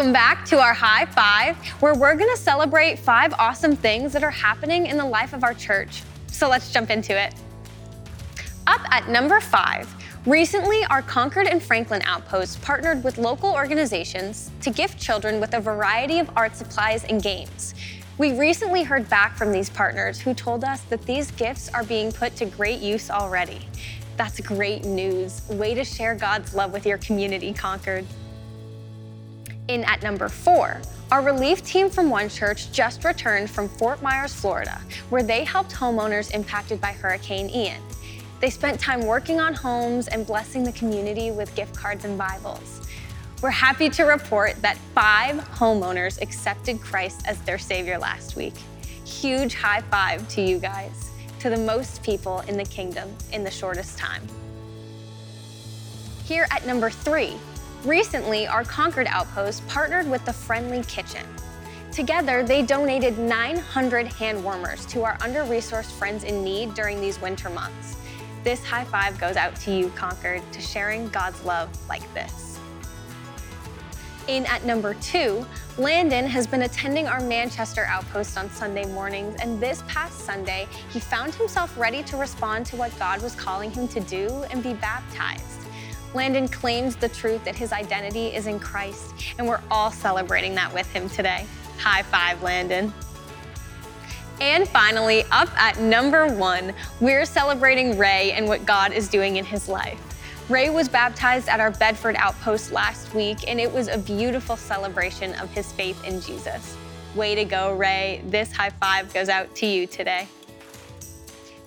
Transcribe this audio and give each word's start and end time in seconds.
Welcome 0.00 0.14
back 0.14 0.46
to 0.46 0.58
our 0.58 0.72
High 0.72 1.04
Five, 1.04 1.58
where 1.82 1.94
we're 1.94 2.14
going 2.14 2.34
to 2.34 2.40
celebrate 2.40 2.98
five 2.98 3.34
awesome 3.34 3.76
things 3.76 4.14
that 4.14 4.24
are 4.24 4.30
happening 4.30 4.86
in 4.86 4.96
the 4.96 5.04
life 5.04 5.34
of 5.34 5.44
our 5.44 5.52
church. 5.52 6.02
So 6.28 6.48
let's 6.48 6.72
jump 6.72 6.88
into 6.88 7.12
it. 7.12 7.34
Up 8.66 8.80
at 8.90 9.10
number 9.10 9.40
five, 9.40 9.94
recently 10.24 10.86
our 10.86 11.02
Concord 11.02 11.46
and 11.46 11.62
Franklin 11.62 12.00
outposts 12.06 12.56
partnered 12.62 13.04
with 13.04 13.18
local 13.18 13.52
organizations 13.52 14.50
to 14.62 14.70
gift 14.70 14.98
children 14.98 15.38
with 15.38 15.52
a 15.52 15.60
variety 15.60 16.18
of 16.18 16.30
art 16.34 16.56
supplies 16.56 17.04
and 17.04 17.22
games. 17.22 17.74
We 18.16 18.38
recently 18.38 18.82
heard 18.82 19.06
back 19.10 19.36
from 19.36 19.52
these 19.52 19.68
partners 19.68 20.18
who 20.18 20.32
told 20.32 20.64
us 20.64 20.80
that 20.84 21.04
these 21.04 21.30
gifts 21.32 21.68
are 21.74 21.84
being 21.84 22.10
put 22.10 22.36
to 22.36 22.46
great 22.46 22.80
use 22.80 23.10
already. 23.10 23.68
That's 24.16 24.40
great 24.40 24.86
news. 24.86 25.46
Way 25.50 25.74
to 25.74 25.84
share 25.84 26.14
God's 26.14 26.54
love 26.54 26.72
with 26.72 26.86
your 26.86 26.96
community, 26.96 27.52
Concord. 27.52 28.06
In 29.70 29.84
at 29.84 30.02
number 30.02 30.28
four, 30.28 30.82
our 31.12 31.22
relief 31.22 31.62
team 31.62 31.90
from 31.90 32.10
One 32.10 32.28
Church 32.28 32.72
just 32.72 33.04
returned 33.04 33.48
from 33.48 33.68
Fort 33.68 34.02
Myers, 34.02 34.34
Florida, 34.34 34.80
where 35.10 35.22
they 35.22 35.44
helped 35.44 35.70
homeowners 35.70 36.34
impacted 36.34 36.80
by 36.80 36.90
Hurricane 36.90 37.48
Ian. 37.48 37.80
They 38.40 38.50
spent 38.50 38.80
time 38.80 39.06
working 39.06 39.38
on 39.38 39.54
homes 39.54 40.08
and 40.08 40.26
blessing 40.26 40.64
the 40.64 40.72
community 40.72 41.30
with 41.30 41.54
gift 41.54 41.76
cards 41.76 42.04
and 42.04 42.18
Bibles. 42.18 42.80
We're 43.42 43.50
happy 43.50 43.88
to 43.90 44.02
report 44.02 44.60
that 44.60 44.76
five 44.92 45.36
homeowners 45.36 46.20
accepted 46.20 46.80
Christ 46.80 47.22
as 47.28 47.40
their 47.42 47.56
Savior 47.56 47.96
last 47.96 48.34
week. 48.34 48.54
Huge 49.04 49.54
high 49.54 49.82
five 49.82 50.28
to 50.30 50.42
you 50.42 50.58
guys, 50.58 51.12
to 51.38 51.48
the 51.48 51.56
most 51.56 52.02
people 52.02 52.40
in 52.48 52.56
the 52.56 52.64
kingdom 52.64 53.14
in 53.32 53.44
the 53.44 53.52
shortest 53.52 53.96
time. 53.96 54.26
Here 56.24 56.48
at 56.50 56.66
number 56.66 56.90
three, 56.90 57.36
Recently, 57.84 58.46
our 58.46 58.62
Concord 58.62 59.06
Outpost 59.08 59.66
partnered 59.66 60.06
with 60.06 60.22
the 60.26 60.32
Friendly 60.34 60.82
Kitchen. 60.82 61.24
Together, 61.90 62.42
they 62.42 62.60
donated 62.60 63.18
900 63.18 64.06
hand 64.06 64.44
warmers 64.44 64.84
to 64.86 65.02
our 65.02 65.16
under 65.22 65.44
resourced 65.44 65.90
friends 65.92 66.24
in 66.24 66.44
need 66.44 66.74
during 66.74 67.00
these 67.00 67.18
winter 67.22 67.48
months. 67.48 67.96
This 68.44 68.62
high 68.62 68.84
five 68.84 69.18
goes 69.18 69.36
out 69.36 69.56
to 69.60 69.74
you, 69.74 69.88
Concord, 69.96 70.42
to 70.52 70.60
sharing 70.60 71.08
God's 71.08 71.42
love 71.42 71.70
like 71.88 72.02
this. 72.12 72.58
In 74.28 74.44
at 74.44 74.66
number 74.66 74.92
two, 74.94 75.46
Landon 75.78 76.26
has 76.26 76.46
been 76.46 76.62
attending 76.62 77.08
our 77.08 77.20
Manchester 77.20 77.86
outpost 77.86 78.36
on 78.36 78.50
Sunday 78.50 78.84
mornings, 78.84 79.40
and 79.40 79.58
this 79.58 79.82
past 79.88 80.18
Sunday, 80.20 80.68
he 80.90 81.00
found 81.00 81.34
himself 81.34 81.76
ready 81.78 82.02
to 82.02 82.18
respond 82.18 82.66
to 82.66 82.76
what 82.76 82.96
God 82.98 83.22
was 83.22 83.34
calling 83.34 83.70
him 83.70 83.88
to 83.88 84.00
do 84.00 84.44
and 84.50 84.62
be 84.62 84.74
baptized. 84.74 85.59
Landon 86.12 86.48
claims 86.48 86.96
the 86.96 87.08
truth 87.08 87.44
that 87.44 87.54
his 87.54 87.72
identity 87.72 88.34
is 88.34 88.46
in 88.48 88.58
Christ, 88.58 89.14
and 89.38 89.46
we're 89.46 89.60
all 89.70 89.92
celebrating 89.92 90.56
that 90.56 90.72
with 90.74 90.90
him 90.90 91.08
today. 91.08 91.46
High 91.78 92.02
five, 92.02 92.42
Landon. 92.42 92.92
And 94.40 94.66
finally, 94.66 95.24
up 95.30 95.48
at 95.60 95.78
number 95.78 96.26
one, 96.26 96.72
we're 97.00 97.24
celebrating 97.24 97.96
Ray 97.96 98.32
and 98.32 98.48
what 98.48 98.66
God 98.66 98.92
is 98.92 99.06
doing 99.06 99.36
in 99.36 99.44
his 99.44 99.68
life. 99.68 100.00
Ray 100.48 100.68
was 100.68 100.88
baptized 100.88 101.48
at 101.48 101.60
our 101.60 101.70
Bedford 101.70 102.16
outpost 102.18 102.72
last 102.72 103.14
week, 103.14 103.48
and 103.48 103.60
it 103.60 103.70
was 103.70 103.86
a 103.86 103.98
beautiful 103.98 104.56
celebration 104.56 105.34
of 105.34 105.48
his 105.50 105.70
faith 105.72 106.02
in 106.04 106.20
Jesus. 106.20 106.76
Way 107.14 107.36
to 107.36 107.44
go, 107.44 107.76
Ray. 107.76 108.22
This 108.26 108.50
high 108.50 108.70
five 108.70 109.12
goes 109.14 109.28
out 109.28 109.54
to 109.56 109.66
you 109.66 109.86
today. 109.86 110.26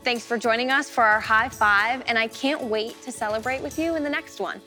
Thanks 0.04 0.26
for 0.26 0.38
joining 0.38 0.70
us 0.70 0.90
for 0.90 1.02
our 1.02 1.22
high 1.22 1.48
five, 1.48 2.04
and 2.08 2.20
I 2.20 2.28
can't 2.28 2.62
wait 2.62 3.02
to 3.04 3.12
celebrate 3.12 3.64
with 3.64 3.80
you 3.80 3.96
in 3.96 4.04
the 4.04 4.10
next 4.10 4.42
one. 4.42 4.60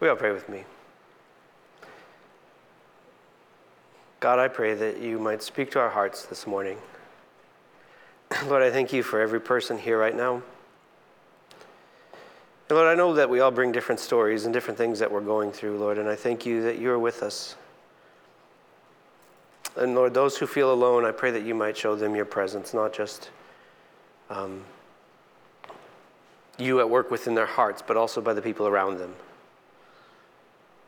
We 0.00 0.08
all 0.08 0.16
pray 0.16 0.32
with 0.32 0.46
me? 0.50 0.64
God, 4.20 4.38
I 4.38 4.48
pray 4.48 4.74
that 4.74 5.00
you 5.00 5.18
might 5.18 5.42
speak 5.42 5.70
to 5.70 5.78
our 5.78 5.88
hearts 5.88 6.26
this 6.26 6.46
morning. 6.46 6.76
Lord, 8.48 8.62
I 8.62 8.70
thank 8.70 8.92
you 8.92 9.02
for 9.02 9.18
every 9.18 9.40
person 9.40 9.78
here 9.78 9.98
right 9.98 10.14
now. 10.14 10.42
And 12.68 12.76
Lord, 12.78 12.86
I 12.86 12.94
know 12.94 13.14
that 13.14 13.30
we 13.30 13.40
all 13.40 13.50
bring 13.50 13.72
different 13.72 13.98
stories 13.98 14.44
and 14.44 14.52
different 14.52 14.76
things 14.76 14.98
that 14.98 15.10
we're 15.10 15.22
going 15.22 15.52
through, 15.52 15.78
Lord, 15.78 15.96
and 15.96 16.06
I 16.06 16.16
thank 16.16 16.44
you 16.44 16.62
that 16.64 16.78
you're 16.78 16.98
with 16.98 17.22
us. 17.22 17.56
And 19.80 19.94
Lord, 19.94 20.12
those 20.12 20.36
who 20.36 20.46
feel 20.46 20.72
alone, 20.72 21.06
I 21.06 21.10
pray 21.10 21.30
that 21.30 21.42
you 21.42 21.54
might 21.54 21.74
show 21.74 21.96
them 21.96 22.14
your 22.14 22.26
presence, 22.26 22.74
not 22.74 22.92
just 22.92 23.30
um, 24.28 24.62
you 26.58 26.80
at 26.80 26.90
work 26.90 27.10
within 27.10 27.34
their 27.34 27.46
hearts, 27.46 27.82
but 27.84 27.96
also 27.96 28.20
by 28.20 28.34
the 28.34 28.42
people 28.42 28.66
around 28.66 28.98
them. 28.98 29.14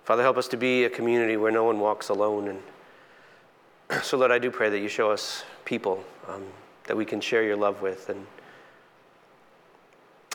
Father, 0.04 0.22
help 0.22 0.36
us 0.36 0.46
to 0.48 0.58
be 0.58 0.84
a 0.84 0.90
community 0.90 1.38
where 1.38 1.50
no 1.50 1.64
one 1.64 1.80
walks 1.80 2.10
alone. 2.10 2.48
And 3.90 4.02
so, 4.04 4.18
Lord, 4.18 4.30
I 4.30 4.38
do 4.38 4.50
pray 4.50 4.68
that 4.68 4.80
you 4.80 4.88
show 4.88 5.10
us 5.10 5.42
people 5.64 6.04
um, 6.28 6.44
that 6.84 6.94
we 6.94 7.06
can 7.06 7.18
share 7.18 7.42
your 7.42 7.56
love 7.56 7.80
with. 7.80 8.10
And 8.10 8.26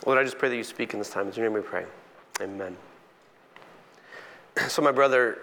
Lord, 0.04 0.18
I 0.18 0.24
just 0.24 0.38
pray 0.38 0.48
that 0.48 0.56
you 0.56 0.64
speak 0.64 0.94
in 0.94 0.98
this 0.98 1.10
time. 1.10 1.28
In 1.28 1.34
your 1.34 1.44
name 1.44 1.54
we 1.54 1.60
pray. 1.60 1.86
Amen. 2.40 2.76
So, 4.66 4.82
my 4.82 4.90
brother 4.90 5.38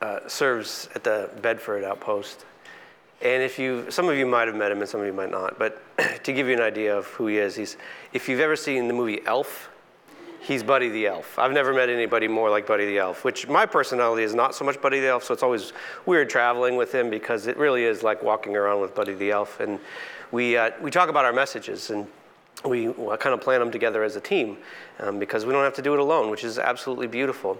uh, 0.00 0.20
serves 0.28 0.88
at 0.94 1.04
the 1.04 1.30
Bedford 1.42 1.84
outpost. 1.84 2.44
And 3.22 3.42
if 3.42 3.58
you, 3.58 3.90
some 3.90 4.08
of 4.08 4.16
you 4.16 4.26
might 4.26 4.46
have 4.46 4.56
met 4.56 4.70
him 4.70 4.80
and 4.80 4.88
some 4.88 5.00
of 5.00 5.06
you 5.06 5.12
might 5.12 5.30
not, 5.30 5.58
but 5.58 5.82
to 6.24 6.32
give 6.32 6.48
you 6.48 6.52
an 6.52 6.60
idea 6.60 6.96
of 6.96 7.06
who 7.06 7.28
he 7.28 7.38
is, 7.38 7.56
he's, 7.56 7.76
if 8.12 8.28
you've 8.28 8.40
ever 8.40 8.56
seen 8.56 8.88
the 8.88 8.94
movie 8.94 9.24
Elf, 9.24 9.70
he's 10.40 10.62
Buddy 10.62 10.90
the 10.90 11.06
Elf. 11.06 11.38
I've 11.38 11.52
never 11.52 11.72
met 11.72 11.88
anybody 11.88 12.28
more 12.28 12.50
like 12.50 12.66
Buddy 12.66 12.86
the 12.86 12.98
Elf, 12.98 13.24
which 13.24 13.48
my 13.48 13.64
personality 13.64 14.22
is 14.22 14.34
not 14.34 14.54
so 14.54 14.64
much 14.64 14.80
Buddy 14.82 15.00
the 15.00 15.08
Elf, 15.08 15.24
so 15.24 15.32
it's 15.32 15.42
always 15.42 15.72
weird 16.04 16.28
traveling 16.28 16.76
with 16.76 16.94
him 16.94 17.08
because 17.08 17.46
it 17.46 17.56
really 17.56 17.84
is 17.84 18.02
like 18.02 18.22
walking 18.22 18.54
around 18.54 18.82
with 18.82 18.94
Buddy 18.94 19.14
the 19.14 19.30
Elf. 19.30 19.60
And 19.60 19.80
we, 20.30 20.56
uh, 20.56 20.72
we 20.82 20.90
talk 20.90 21.08
about 21.08 21.24
our 21.24 21.32
messages 21.32 21.88
and 21.90 22.06
we 22.64 22.92
kind 22.92 23.34
of 23.34 23.40
plan 23.40 23.60
them 23.60 23.70
together 23.70 24.02
as 24.02 24.16
a 24.16 24.20
team 24.20 24.58
um, 25.00 25.18
because 25.18 25.44
we 25.44 25.52
don't 25.52 25.64
have 25.64 25.74
to 25.74 25.82
do 25.82 25.94
it 25.94 26.00
alone, 26.00 26.30
which 26.30 26.44
is 26.44 26.58
absolutely 26.58 27.06
beautiful. 27.06 27.58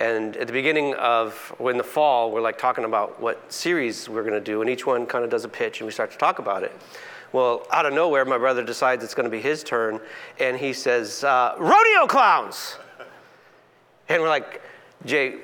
And 0.00 0.34
at 0.38 0.46
the 0.46 0.52
beginning 0.52 0.94
of, 0.94 1.54
in 1.60 1.76
the 1.76 1.84
fall, 1.84 2.32
we're 2.32 2.40
like 2.40 2.58
talking 2.58 2.84
about 2.84 3.20
what 3.20 3.52
series 3.52 4.08
we're 4.08 4.22
going 4.22 4.32
to 4.32 4.40
do, 4.40 4.62
and 4.62 4.70
each 4.70 4.86
one 4.86 5.04
kind 5.04 5.24
of 5.24 5.30
does 5.30 5.44
a 5.44 5.48
pitch, 5.48 5.80
and 5.80 5.86
we 5.86 5.92
start 5.92 6.10
to 6.10 6.16
talk 6.16 6.38
about 6.38 6.62
it. 6.62 6.72
Well, 7.32 7.66
out 7.70 7.84
of 7.84 7.92
nowhere, 7.92 8.24
my 8.24 8.38
brother 8.38 8.64
decides 8.64 9.04
it's 9.04 9.14
going 9.14 9.24
to 9.24 9.30
be 9.30 9.42
his 9.42 9.62
turn, 9.62 10.00
and 10.40 10.56
he 10.56 10.72
says, 10.72 11.22
uh, 11.22 11.54
Rodeo 11.58 12.06
clowns! 12.06 12.78
And 14.08 14.22
we're 14.22 14.30
like, 14.30 14.62
Jay, 15.04 15.36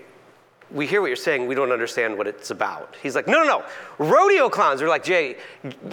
we 0.73 0.87
hear 0.87 1.01
what 1.01 1.07
you're 1.07 1.17
saying, 1.17 1.47
we 1.47 1.55
don't 1.55 1.71
understand 1.71 2.19
what 2.19 2.27
it's 2.27 2.51
about. 2.51 2.97
He's 3.01 3.15
like, 3.15 3.29
no, 3.29 3.43
no, 3.43 3.45
no, 3.45 3.65
rodeo 3.99 4.49
clowns. 4.49 4.83
We're 4.83 4.89
like, 4.89 5.05
Jay, 5.05 5.37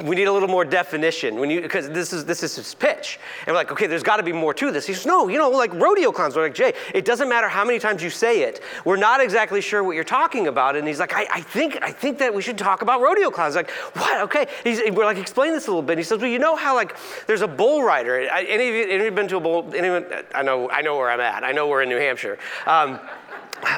we 0.04 0.16
need 0.16 0.24
a 0.24 0.32
little 0.32 0.50
more 0.50 0.66
definition 0.66 1.40
because 1.62 1.90
this 1.90 2.12
is 2.12 2.26
this 2.26 2.42
is 2.42 2.56
his 2.56 2.74
pitch. 2.74 3.20
And 3.42 3.48
we're 3.48 3.54
like, 3.54 3.72
okay, 3.72 3.86
there's 3.86 4.02
got 4.02 4.18
to 4.18 4.24
be 4.24 4.32
more 4.32 4.54
to 4.56 4.72
this. 4.72 4.88
He 4.88 4.94
says, 4.94 5.06
no, 5.06 5.28
you 5.28 5.38
know, 5.38 5.50
like 5.50 5.74
rodeo 5.76 6.12
clowns. 6.12 6.36
We're 6.36 6.44
like, 6.44 6.56
Jay, 6.56 6.74
it 6.94 7.06
doesn't 7.06 7.30
matter 7.30 7.48
how 7.48 7.64
many 7.64 7.78
times 7.78 8.02
you 8.02 8.10
say 8.10 8.42
it. 8.42 8.62
We're 8.84 8.98
not 8.98 9.22
exactly 9.22 9.62
sure 9.62 9.84
what 9.84 9.94
you're 9.94 10.04
talking 10.04 10.48
about. 10.48 10.76
And 10.76 10.88
he's 10.88 11.00
like, 11.00 11.14
I, 11.14 11.28
I 11.32 11.42
think 11.42 11.78
I 11.84 11.92
think 11.92 12.18
that 12.18 12.34
we 12.34 12.42
should 12.42 12.58
talk 12.58 12.82
about 12.82 13.00
rodeo 13.00 13.30
clowns. 13.30 13.56
Like, 13.56 13.70
what? 13.70 14.22
Okay. 14.22 14.48
He's, 14.64 14.82
we're 14.92 15.06
like, 15.06 15.18
explain 15.18 15.54
this 15.54 15.68
a 15.68 15.70
little 15.70 15.84
bit. 15.84 15.94
And 15.94 16.00
He 16.00 16.04
says, 16.04 16.20
well, 16.20 16.30
you 16.30 16.40
know 16.40 16.56
how 16.56 16.74
like 16.74 16.98
there's 17.28 17.42
a 17.42 17.48
bull 17.48 17.84
rider. 17.84 18.22
Any 18.22 18.70
of 18.70 18.74
you, 18.74 18.84
any 18.86 18.96
of 18.96 19.04
you 19.06 19.12
been 19.12 19.28
to 19.28 19.38
a 19.38 19.40
bull? 19.40 19.72
Anyone? 19.76 20.06
I 20.34 20.42
know 20.42 20.70
I 20.72 20.82
know 20.82 20.98
where 20.98 21.12
I'm 21.12 21.20
at. 21.20 21.44
I 21.44 21.52
know 21.52 21.68
we're 21.68 21.84
in 21.84 21.90
New 21.90 22.00
Hampshire. 22.00 22.40
Um, 22.66 23.00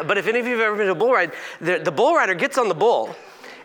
but 0.05 0.17
if 0.17 0.27
any 0.27 0.39
of 0.39 0.45
you 0.45 0.53
have 0.53 0.61
ever 0.61 0.75
been 0.75 0.85
to 0.87 0.91
a 0.91 0.95
bull 0.95 1.13
ride, 1.13 1.33
the, 1.61 1.79
the 1.79 1.91
bull 1.91 2.15
rider 2.15 2.33
gets 2.33 2.57
on 2.57 2.67
the 2.67 2.75
bull 2.75 3.15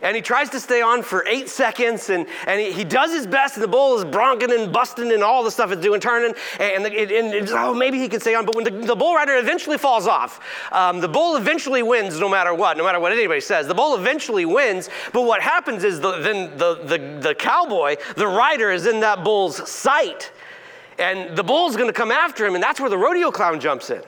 and 0.01 0.15
he 0.15 0.21
tries 0.21 0.49
to 0.49 0.59
stay 0.59 0.81
on 0.81 1.03
for 1.03 1.25
eight 1.27 1.49
seconds 1.49 2.09
and, 2.09 2.25
and 2.47 2.59
he, 2.59 2.71
he 2.71 2.83
does 2.83 3.11
his 3.11 3.27
best 3.27 3.55
and 3.55 3.63
the 3.63 3.67
bull 3.67 3.97
is 3.97 4.05
bronking 4.05 4.57
and 4.57 4.73
busting 4.73 5.11
and 5.11 5.23
all 5.23 5.43
the 5.43 5.51
stuff 5.51 5.71
it's 5.71 5.81
doing 5.81 6.01
turning 6.01 6.33
and, 6.59 6.85
it, 6.87 7.11
and 7.11 7.49
oh 7.49 7.73
maybe 7.73 7.99
he 7.99 8.07
can 8.07 8.19
stay 8.19 8.35
on. 8.35 8.45
But 8.45 8.55
when 8.55 8.63
the, 8.63 8.71
the 8.71 8.95
bull 8.95 9.15
rider 9.15 9.37
eventually 9.37 9.77
falls 9.77 10.07
off 10.07 10.39
um, 10.71 10.99
the 10.99 11.07
bull 11.07 11.35
eventually 11.35 11.83
wins 11.83 12.19
no 12.19 12.29
matter 12.29 12.53
what 12.53 12.77
no 12.77 12.83
matter 12.83 12.99
what 12.99 13.11
anybody 13.11 13.41
says. 13.41 13.67
The 13.67 13.75
bull 13.75 13.95
eventually 13.95 14.45
wins 14.45 14.89
but 15.13 15.23
what 15.23 15.41
happens 15.41 15.83
is 15.83 15.99
the, 15.99 16.19
then 16.19 16.57
the, 16.57 16.75
the, 16.83 17.19
the 17.21 17.35
cowboy 17.35 17.97
the 18.15 18.27
rider 18.27 18.71
is 18.71 18.85
in 18.85 18.99
that 19.01 19.23
bull's 19.23 19.69
sight 19.69 20.31
and 20.97 21.35
the 21.37 21.43
bull's 21.43 21.75
going 21.75 21.87
to 21.87 21.93
come 21.93 22.11
after 22.11 22.45
him 22.45 22.55
and 22.55 22.63
that's 22.63 22.79
where 22.79 22.89
the 22.89 22.97
rodeo 22.97 23.31
clown 23.31 23.59
jumps 23.59 23.89
in 23.89 24.01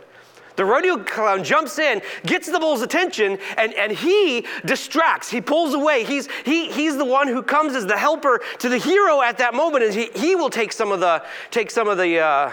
the 0.55 0.65
rodeo 0.65 0.97
clown 0.97 1.43
jumps 1.43 1.79
in, 1.79 2.01
gets 2.25 2.49
the 2.49 2.59
bull's 2.59 2.81
attention, 2.81 3.37
and, 3.57 3.73
and 3.73 3.91
he 3.91 4.45
distracts. 4.65 5.29
He 5.29 5.41
pulls 5.41 5.73
away. 5.73 6.03
He's, 6.03 6.27
he, 6.45 6.71
he's 6.71 6.97
the 6.97 7.05
one 7.05 7.27
who 7.27 7.41
comes 7.41 7.75
as 7.75 7.85
the 7.85 7.97
helper 7.97 8.41
to 8.59 8.69
the 8.69 8.77
hero 8.77 9.21
at 9.21 9.37
that 9.39 9.53
moment, 9.53 9.83
and 9.83 9.93
he, 9.93 10.09
he 10.15 10.35
will 10.35 10.49
take 10.49 10.71
some 10.71 10.91
of 10.91 10.99
the, 10.99 11.23
take 11.51 11.71
some 11.71 11.87
of 11.87 11.97
the 11.97 12.19
uh, 12.19 12.51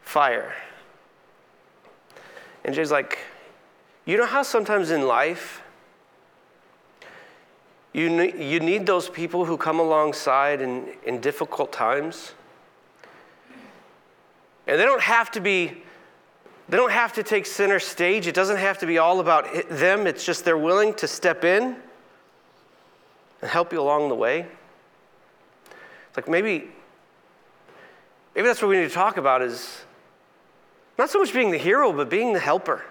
fire. 0.00 0.54
And 2.64 2.74
Jay's 2.74 2.90
like, 2.90 3.18
you 4.04 4.16
know 4.16 4.26
how 4.26 4.42
sometimes 4.42 4.90
in 4.90 5.06
life, 5.06 5.62
you, 7.92 8.22
you 8.22 8.60
need 8.60 8.86
those 8.86 9.08
people 9.08 9.44
who 9.44 9.56
come 9.56 9.80
alongside 9.80 10.60
in, 10.60 10.88
in 11.04 11.20
difficult 11.20 11.72
times? 11.72 12.32
And 14.66 14.78
they 14.78 14.84
don't 14.84 15.02
have 15.02 15.30
to 15.32 15.40
be, 15.40 15.82
they 16.68 16.76
don't 16.76 16.92
have 16.92 17.14
to 17.14 17.22
take 17.22 17.46
center 17.46 17.80
stage. 17.80 18.26
It 18.26 18.34
doesn't 18.34 18.58
have 18.58 18.78
to 18.78 18.86
be 18.86 18.98
all 18.98 19.20
about 19.20 19.48
them. 19.70 20.06
It's 20.06 20.24
just 20.24 20.44
they're 20.44 20.58
willing 20.58 20.92
to 20.94 21.08
step 21.08 21.44
in 21.44 21.76
and 23.40 23.50
help 23.50 23.72
you 23.72 23.80
along 23.80 24.10
the 24.10 24.14
way. 24.14 24.46
It's 26.08 26.16
like 26.16 26.28
maybe, 26.28 26.68
maybe 28.34 28.46
that's 28.46 28.60
what 28.60 28.68
we 28.68 28.76
need 28.76 28.88
to 28.88 28.94
talk 28.94 29.16
about 29.16 29.40
is 29.40 29.78
not 30.98 31.08
so 31.08 31.20
much 31.20 31.32
being 31.32 31.50
the 31.50 31.58
hero, 31.58 31.92
but 31.92 32.10
being 32.10 32.34
the 32.34 32.40
helper. 32.40 32.84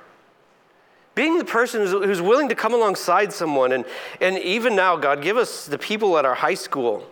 Being 1.13 1.38
the 1.38 1.45
person 1.45 1.81
who's, 1.81 1.91
who's 1.91 2.21
willing 2.21 2.50
to 2.50 2.56
come 2.56 2.74
alongside 2.74 3.31
someone. 3.31 3.74
And, 3.74 3.85
and 4.21 4.39
even 4.39 4.75
now, 4.75 4.95
God, 4.95 5.21
give 5.21 5.38
us 5.38 5.68
the 5.68 5.77
people 5.77 6.18
at 6.18 6.25
our 6.25 6.35
high 6.35 6.53
school, 6.56 7.07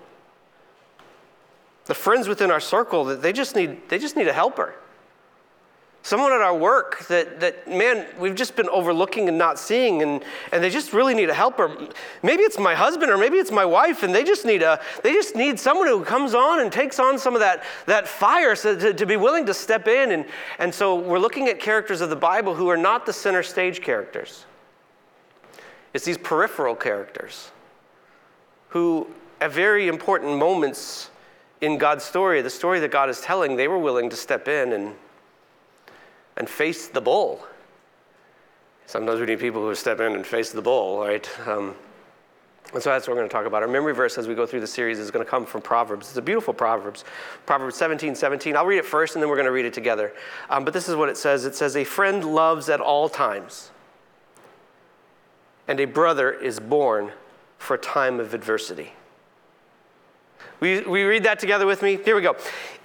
the 1.85 1.93
friends 1.93 2.27
within 2.27 2.49
our 2.49 2.59
circle 2.59 3.05
that 3.05 3.21
they 3.21 3.33
just 3.33 3.55
need, 3.55 3.87
they 3.89 3.99
just 3.99 4.15
need 4.15 4.27
a 4.27 4.33
helper 4.33 4.73
someone 6.05 6.31
at 6.31 6.39
our 6.39 6.55
work 6.55 7.03
that, 7.07 7.39
that 7.39 7.67
man 7.67 8.05
we've 8.19 8.35
just 8.35 8.55
been 8.55 8.69
overlooking 8.69 9.27
and 9.27 9.39
not 9.39 9.57
seeing 9.57 10.03
and, 10.03 10.23
and 10.51 10.63
they 10.63 10.69
just 10.69 10.93
really 10.93 11.15
need 11.15 11.31
a 11.31 11.33
helper. 11.33 11.75
Maybe 12.21 12.43
it's 12.43 12.59
my 12.59 12.75
husband 12.75 13.11
or 13.11 13.17
maybe 13.17 13.37
it's 13.37 13.49
my 13.49 13.65
wife 13.65 14.03
and 14.03 14.13
they 14.13 14.23
just 14.23 14.45
need 14.45 14.61
a 14.61 14.79
they 15.01 15.13
just 15.13 15.35
need 15.35 15.59
someone 15.59 15.87
who 15.87 16.05
comes 16.05 16.35
on 16.35 16.59
and 16.59 16.71
takes 16.71 16.99
on 16.99 17.17
some 17.17 17.33
of 17.33 17.39
that 17.39 17.63
that 17.87 18.07
fire 18.07 18.55
so 18.55 18.77
to, 18.77 18.93
to 18.93 19.05
be 19.07 19.17
willing 19.17 19.47
to 19.47 19.53
step 19.53 19.87
in. 19.87 20.11
And, 20.11 20.25
and 20.59 20.71
so 20.71 20.93
we're 20.93 21.17
looking 21.17 21.47
at 21.47 21.59
characters 21.59 22.01
of 22.01 22.11
the 22.11 22.15
bible 22.15 22.53
who 22.53 22.69
are 22.69 22.77
not 22.77 23.07
the 23.07 23.13
center 23.13 23.41
stage 23.41 23.81
characters. 23.81 24.45
It's 25.95 26.05
these 26.05 26.19
peripheral 26.19 26.75
characters 26.75 27.49
who 28.69 29.07
at 29.41 29.51
very 29.51 29.87
important 29.87 30.37
moments 30.37 31.09
in 31.61 31.79
god's 31.79 32.03
story 32.03 32.43
the 32.43 32.49
story 32.49 32.79
that 32.79 32.91
god 32.91 33.09
is 33.09 33.21
telling 33.21 33.55
they 33.55 33.67
were 33.67 33.79
willing 33.79 34.09
to 34.09 34.15
step 34.15 34.47
in 34.47 34.73
and 34.73 34.93
and 36.37 36.49
face 36.49 36.87
the 36.87 37.01
bull. 37.01 37.45
Sometimes 38.85 39.19
we 39.19 39.25
need 39.25 39.39
people 39.39 39.61
who 39.61 39.73
step 39.75 39.99
in 39.99 40.13
and 40.13 40.25
face 40.25 40.51
the 40.51 40.61
bull, 40.61 40.99
right? 40.99 41.29
Um, 41.47 41.75
and 42.73 42.83
so 42.83 42.89
that's 42.89 43.07
what 43.07 43.13
we're 43.13 43.21
going 43.21 43.29
to 43.29 43.33
talk 43.33 43.45
about. 43.45 43.61
Our 43.61 43.69
memory 43.69 43.93
verse 43.93 44.17
as 44.17 44.27
we 44.27 44.35
go 44.35 44.45
through 44.45 44.59
the 44.59 44.67
series 44.67 44.99
is 44.99 45.11
going 45.11 45.23
to 45.23 45.29
come 45.29 45.45
from 45.45 45.61
Proverbs. 45.61 46.09
It's 46.09 46.17
a 46.17 46.21
beautiful 46.21 46.53
Proverbs. 46.53 47.03
Proverbs 47.45 47.75
17, 47.75 48.15
17. 48.15 48.55
I'll 48.55 48.65
read 48.65 48.79
it 48.79 48.85
first 48.85 49.15
and 49.15 49.21
then 49.21 49.29
we're 49.29 49.35
going 49.35 49.45
to 49.45 49.51
read 49.51 49.65
it 49.65 49.73
together. 49.73 50.13
Um, 50.49 50.65
but 50.65 50.73
this 50.73 50.89
is 50.89 50.95
what 50.95 51.09
it 51.09 51.17
says 51.17 51.45
it 51.45 51.55
says, 51.55 51.75
A 51.75 51.83
friend 51.83 52.23
loves 52.23 52.69
at 52.69 52.81
all 52.81 53.07
times, 53.07 53.71
and 55.67 55.79
a 55.79 55.85
brother 55.85 56.31
is 56.31 56.59
born 56.59 57.11
for 57.57 57.75
a 57.75 57.79
time 57.79 58.19
of 58.19 58.33
adversity. 58.33 58.93
We, 60.59 60.81
we 60.81 61.03
read 61.03 61.23
that 61.23 61.39
together 61.39 61.65
with 61.65 61.81
me? 61.81 61.97
Here 62.03 62.15
we 62.15 62.21
go. 62.21 62.35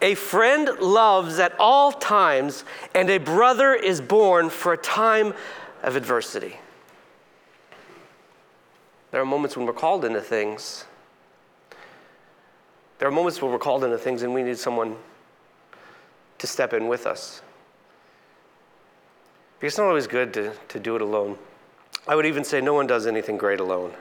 A 0.03 0.15
friend 0.15 0.69
loves 0.81 1.39
at 1.39 1.55
all 1.59 1.93
times, 1.93 2.65
and 2.95 3.09
a 3.11 3.19
brother 3.19 3.75
is 3.75 4.01
born 4.01 4.51
for 4.51 4.73
a 4.73 4.79
time 4.79 5.35
of 5.83 5.97
adversity. 5.97 6.57
There 9.11 9.21
are 9.21 9.27
moments 9.27 9.57
when 9.57 9.67
we're 9.67 9.73
called 9.73 10.05
into 10.05 10.21
things. 10.21 10.85
There 12.99 13.09
are 13.09 13.13
moments 13.13 13.41
when 13.41 13.51
we're 13.51 13.59
called 13.59 13.83
into 13.83 13.99
things 13.99 14.23
and 14.23 14.35
we 14.35 14.43
need 14.43 14.59
someone 14.59 14.97
to 16.39 16.47
step 16.47 16.73
in 16.73 16.87
with 16.87 17.07
us. 17.07 17.43
Because 19.59 19.73
it's 19.73 19.79
not 19.79 19.89
always 19.89 20.07
good 20.07 20.33
to, 20.35 20.53
to 20.69 20.79
do 20.79 20.97
it 20.97 21.03
alone. 21.03 21.39
I 22.07 22.15
would 22.15 22.27
even 22.27 22.45
say 22.45 22.61
no 22.61 22.75
one 22.75 22.87
does 22.87 23.07
anything 23.07 23.37
great 23.37 23.61
alone. 23.61 23.95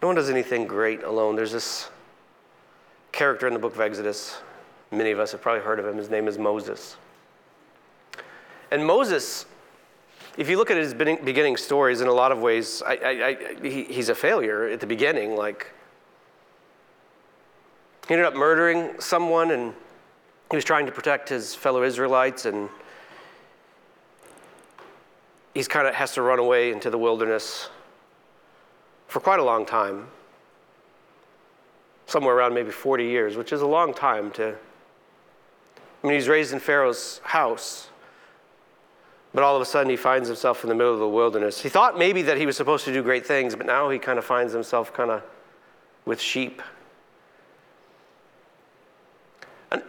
No 0.00 0.08
one 0.08 0.14
does 0.14 0.30
anything 0.30 0.66
great 0.66 1.02
alone. 1.02 1.34
There's 1.34 1.52
this 1.52 1.90
character 3.10 3.48
in 3.48 3.52
the 3.52 3.58
book 3.58 3.74
of 3.74 3.80
Exodus. 3.80 4.38
Many 4.92 5.10
of 5.10 5.18
us 5.18 5.32
have 5.32 5.42
probably 5.42 5.62
heard 5.62 5.80
of 5.80 5.86
him. 5.86 5.96
His 5.96 6.08
name 6.08 6.28
is 6.28 6.38
Moses. 6.38 6.96
And 8.70 8.86
Moses, 8.86 9.46
if 10.36 10.48
you 10.48 10.56
look 10.56 10.70
at 10.70 10.76
his 10.76 10.94
beginning 10.94 11.56
stories, 11.56 12.00
in 12.00 12.06
a 12.06 12.12
lot 12.12 12.30
of 12.30 12.38
ways, 12.38 12.82
I, 12.86 12.96
I, 12.96 13.10
I, 13.10 13.68
he, 13.68 13.84
he's 13.84 14.08
a 14.08 14.14
failure 14.14 14.66
at 14.68 14.78
the 14.78 14.86
beginning. 14.86 15.34
Like, 15.36 15.72
he 18.06 18.14
ended 18.14 18.26
up 18.26 18.34
murdering 18.34 19.00
someone, 19.00 19.50
and 19.50 19.74
he 20.50 20.56
was 20.56 20.64
trying 20.64 20.86
to 20.86 20.92
protect 20.92 21.28
his 21.28 21.54
fellow 21.54 21.82
Israelites, 21.82 22.46
and 22.46 22.68
he's 25.54 25.66
kind 25.66 25.88
of 25.88 25.94
has 25.94 26.14
to 26.14 26.22
run 26.22 26.38
away 26.38 26.70
into 26.70 26.88
the 26.88 26.98
wilderness 26.98 27.68
for 29.08 29.20
quite 29.20 29.40
a 29.40 29.42
long 29.42 29.66
time, 29.66 30.06
somewhere 32.06 32.36
around 32.36 32.54
maybe 32.54 32.70
40 32.70 33.04
years, 33.04 33.36
which 33.36 33.52
is 33.52 33.62
a 33.62 33.66
long 33.66 33.92
time 33.92 34.30
to. 34.32 34.54
I 36.02 36.06
mean, 36.06 36.14
he's 36.14 36.28
raised 36.28 36.52
in 36.52 36.60
Pharaoh's 36.60 37.20
house, 37.24 37.88
but 39.34 39.42
all 39.42 39.56
of 39.56 39.62
a 39.62 39.64
sudden 39.64 39.90
he 39.90 39.96
finds 39.96 40.28
himself 40.28 40.62
in 40.62 40.68
the 40.68 40.74
middle 40.74 40.92
of 40.92 41.00
the 41.00 41.08
wilderness. 41.08 41.60
He 41.60 41.68
thought 41.68 41.98
maybe 41.98 42.22
that 42.22 42.36
he 42.36 42.46
was 42.46 42.56
supposed 42.56 42.84
to 42.84 42.92
do 42.92 43.02
great 43.02 43.26
things, 43.26 43.56
but 43.56 43.66
now 43.66 43.90
he 43.90 43.98
kind 43.98 44.18
of 44.18 44.24
finds 44.24 44.52
himself 44.52 44.92
kind 44.92 45.10
of 45.10 45.22
with 46.04 46.20
sheep. 46.20 46.62
And 49.70 49.82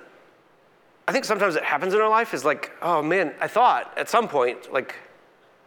I 1.07 1.11
think 1.11 1.25
sometimes 1.25 1.55
it 1.55 1.63
happens 1.63 1.93
in 1.93 2.01
our 2.01 2.09
life 2.09 2.33
is 2.33 2.43
like, 2.43 2.71
oh 2.81 3.01
man, 3.01 3.33
I 3.39 3.47
thought 3.47 3.93
at 3.97 4.09
some 4.09 4.27
point, 4.27 4.73
like, 4.73 4.95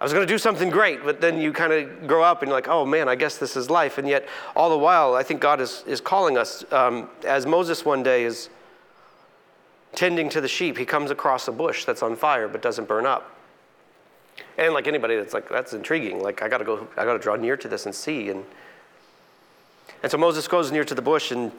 I 0.03 0.05
was 0.05 0.13
going 0.13 0.27
to 0.27 0.35
do 0.35 0.37
something 0.37 0.69
great, 0.69 1.05
but 1.05 1.21
then 1.21 1.41
you 1.41 1.53
kind 1.53 1.73
of 1.73 2.09
grow 2.09 2.25
up 2.25 2.43
and 2.43 2.49
you're 2.49 2.57
like, 2.57 2.67
oh 2.67 2.85
man, 2.85 3.09
I 3.09 3.15
guess 3.15 3.39
this 3.39 3.57
is 3.57 3.71
life. 3.71 3.99
And 3.99 4.09
yet, 4.09 4.27
all 4.57 4.69
the 4.69 4.77
while, 4.77 5.15
I 5.15 5.23
think 5.23 5.41
God 5.41 5.61
is, 5.61 5.85
is 5.87 6.01
calling 6.01 6.37
us. 6.37 6.65
Um, 6.73 7.09
as 7.25 7.47
Moses 7.47 7.85
one 7.85 8.03
day 8.03 8.25
is 8.25 8.49
tending 9.95 10.29
to 10.31 10.41
the 10.41 10.49
sheep, 10.49 10.77
he 10.77 10.85
comes 10.85 11.13
across 11.13 11.47
a 11.47 11.53
bush 11.53 11.85
that's 11.85 12.03
on 12.03 12.17
fire 12.17 12.49
but 12.49 12.63
doesn't 12.63 12.89
burn 12.89 13.07
up. 13.07 13.39
And 14.59 14.75
like 14.75 14.89
anybody 14.89 15.15
that's 15.15 15.35
like, 15.35 15.49
that's 15.49 15.73
intriguing. 15.73 16.21
Like, 16.21 16.43
I 16.43 16.49
got 16.49 16.59
to 16.59 16.65
go, 16.65 16.89
I 16.97 17.05
got 17.05 17.13
to 17.13 17.21
draw 17.21 17.37
near 17.37 17.57
to 17.57 17.69
this 17.69 17.87
and 17.87 17.95
see. 17.95 18.29
And, 18.29 18.45
and 20.03 20.11
so 20.11 20.19
Moses 20.19 20.49
goes 20.49 20.73
near 20.73 20.83
to 20.83 20.97
the 20.97 21.03
bush 21.03 21.31
and 21.31 21.53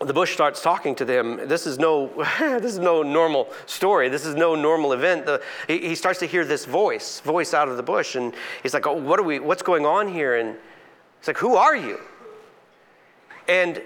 the 0.00 0.12
bush 0.12 0.32
starts 0.32 0.62
talking 0.62 0.94
to 0.96 1.04
them. 1.04 1.48
This 1.48 1.66
is 1.66 1.78
no, 1.78 2.06
this 2.38 2.72
is 2.72 2.78
no 2.78 3.02
normal 3.02 3.48
story. 3.66 4.08
This 4.08 4.24
is 4.24 4.34
no 4.34 4.54
normal 4.54 4.92
event. 4.92 5.26
The, 5.26 5.42
he, 5.66 5.78
he, 5.78 5.94
starts 5.94 6.20
to 6.20 6.26
hear 6.26 6.44
this 6.44 6.64
voice, 6.64 7.20
voice 7.20 7.52
out 7.52 7.68
of 7.68 7.76
the 7.76 7.82
bush, 7.82 8.14
and 8.14 8.32
he's 8.62 8.74
like, 8.74 8.86
"Oh, 8.86 8.92
what 8.92 9.18
are 9.18 9.24
we? 9.24 9.38
What's 9.40 9.62
going 9.62 9.84
on 9.84 10.08
here?" 10.08 10.36
And 10.36 10.56
he's 11.18 11.26
like, 11.26 11.38
"Who 11.38 11.56
are 11.56 11.74
you?" 11.74 11.98
And 13.48 13.82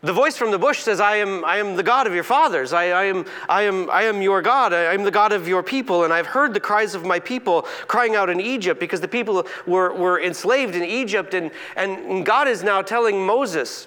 the 0.00 0.12
voice 0.12 0.36
from 0.36 0.50
the 0.50 0.58
bush 0.58 0.80
says, 0.80 0.98
"I 0.98 1.16
am, 1.16 1.44
I 1.44 1.58
am 1.58 1.76
the 1.76 1.82
God 1.84 2.08
of 2.08 2.14
your 2.14 2.24
fathers. 2.24 2.72
I, 2.72 2.86
I 2.86 3.04
am, 3.04 3.24
I 3.48 3.62
am, 3.62 3.88
I 3.90 4.02
am 4.02 4.20
your 4.20 4.42
God. 4.42 4.72
I 4.72 4.94
am 4.94 5.04
the 5.04 5.12
God 5.12 5.32
of 5.32 5.46
your 5.46 5.62
people. 5.62 6.04
And 6.04 6.12
I've 6.12 6.26
heard 6.26 6.54
the 6.54 6.60
cries 6.60 6.96
of 6.96 7.04
my 7.04 7.20
people 7.20 7.62
crying 7.86 8.16
out 8.16 8.30
in 8.30 8.40
Egypt 8.40 8.80
because 8.80 9.00
the 9.00 9.08
people 9.08 9.46
were, 9.66 9.92
were 9.92 10.20
enslaved 10.20 10.74
in 10.74 10.82
Egypt. 10.82 11.34
And, 11.34 11.52
and 11.76 12.26
God 12.26 12.48
is 12.48 12.64
now 12.64 12.82
telling 12.82 13.24
Moses." 13.24 13.86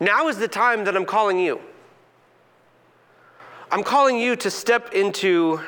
Now 0.00 0.28
is 0.28 0.38
the 0.38 0.48
time 0.48 0.84
that 0.84 0.96
I'm 0.96 1.06
calling 1.06 1.38
you. 1.38 1.60
I'm 3.70 3.82
calling 3.82 4.18
you 4.18 4.36
to 4.36 4.50
step 4.50 4.94
into 4.94 5.60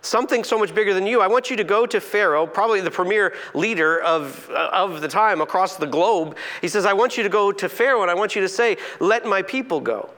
something 0.00 0.42
so 0.42 0.58
much 0.58 0.74
bigger 0.74 0.94
than 0.94 1.06
you. 1.06 1.20
I 1.20 1.26
want 1.26 1.50
you 1.50 1.56
to 1.56 1.64
go 1.64 1.86
to 1.86 2.00
Pharaoh, 2.00 2.46
probably 2.46 2.80
the 2.80 2.90
premier 2.90 3.34
leader 3.54 4.00
of, 4.00 4.48
uh, 4.50 4.70
of 4.72 5.00
the 5.00 5.08
time 5.08 5.40
across 5.40 5.76
the 5.76 5.86
globe. 5.86 6.36
He 6.60 6.68
says, 6.68 6.84
I 6.86 6.92
want 6.92 7.16
you 7.16 7.22
to 7.22 7.28
go 7.28 7.52
to 7.52 7.68
Pharaoh 7.68 8.02
and 8.02 8.10
I 8.10 8.14
want 8.14 8.34
you 8.34 8.42
to 8.42 8.48
say, 8.48 8.76
Let 9.00 9.24
my 9.24 9.42
people 9.42 9.80
go. 9.80 10.10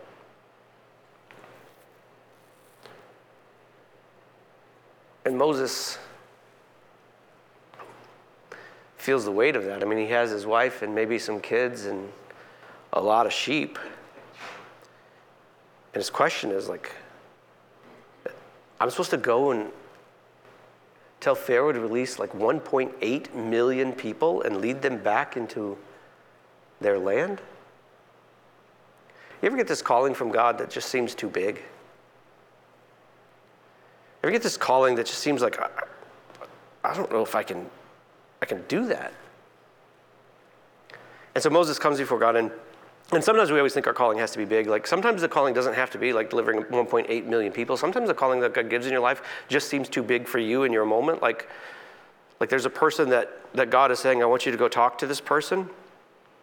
And 5.24 5.38
Moses 5.38 5.98
feels 8.96 9.24
the 9.24 9.32
weight 9.32 9.56
of 9.56 9.64
that. 9.64 9.82
I 9.82 9.86
mean, 9.86 9.98
he 9.98 10.06
has 10.12 10.30
his 10.30 10.46
wife 10.46 10.82
and 10.82 10.94
maybe 10.94 11.18
some 11.18 11.40
kids 11.40 11.86
and 11.86 12.10
a 12.94 13.00
lot 13.00 13.26
of 13.26 13.32
sheep. 13.32 13.78
And 15.92 16.00
his 16.00 16.08
question 16.10 16.50
is 16.50 16.68
like, 16.68 16.90
I'm 18.80 18.88
supposed 18.90 19.10
to 19.10 19.16
go 19.16 19.50
and 19.50 19.70
tell 21.20 21.34
Pharaoh 21.34 21.72
to 21.72 21.80
release 21.80 22.18
like 22.18 22.32
1.8 22.32 23.34
million 23.34 23.92
people 23.92 24.42
and 24.42 24.58
lead 24.58 24.82
them 24.82 24.98
back 24.98 25.36
into 25.36 25.76
their 26.80 26.98
land? 26.98 27.40
You 29.42 29.46
ever 29.46 29.56
get 29.56 29.68
this 29.68 29.82
calling 29.82 30.14
from 30.14 30.30
God 30.30 30.58
that 30.58 30.70
just 30.70 30.88
seems 30.88 31.14
too 31.14 31.28
big? 31.28 31.56
You 31.56 31.62
ever 34.24 34.32
get 34.32 34.42
this 34.42 34.56
calling 34.56 34.94
that 34.94 35.06
just 35.06 35.18
seems 35.18 35.42
like 35.42 35.60
I, 35.60 35.68
I 36.82 36.94
don't 36.94 37.10
know 37.12 37.22
if 37.22 37.34
I 37.34 37.42
can 37.42 37.68
I 38.42 38.46
can 38.46 38.62
do 38.68 38.86
that. 38.86 39.12
And 41.34 41.42
so 41.42 41.50
Moses 41.50 41.78
comes 41.78 41.98
before 41.98 42.18
God 42.18 42.36
and 42.36 42.50
and 43.12 43.22
sometimes 43.22 43.50
we 43.50 43.58
always 43.58 43.74
think 43.74 43.86
our 43.86 43.92
calling 43.92 44.18
has 44.18 44.30
to 44.32 44.38
be 44.38 44.44
big. 44.44 44.66
Like 44.66 44.86
sometimes 44.86 45.20
the 45.20 45.28
calling 45.28 45.54
doesn't 45.54 45.74
have 45.74 45.90
to 45.90 45.98
be 45.98 46.12
like 46.12 46.30
delivering 46.30 46.62
1.8 46.64 47.26
million 47.26 47.52
people. 47.52 47.76
Sometimes 47.76 48.08
the 48.08 48.14
calling 48.14 48.40
that 48.40 48.54
God 48.54 48.70
gives 48.70 48.86
in 48.86 48.92
your 48.92 49.02
life 49.02 49.22
just 49.48 49.68
seems 49.68 49.88
too 49.88 50.02
big 50.02 50.26
for 50.26 50.38
you 50.38 50.64
in 50.64 50.72
your 50.72 50.84
moment. 50.84 51.22
Like, 51.22 51.48
like 52.40 52.48
there's 52.48 52.66
a 52.66 52.70
person 52.70 53.10
that, 53.10 53.40
that 53.54 53.70
God 53.70 53.90
is 53.90 53.98
saying, 53.98 54.22
I 54.22 54.26
want 54.26 54.46
you 54.46 54.52
to 54.52 54.58
go 54.58 54.68
talk 54.68 54.98
to 54.98 55.06
this 55.06 55.20
person. 55.20 55.68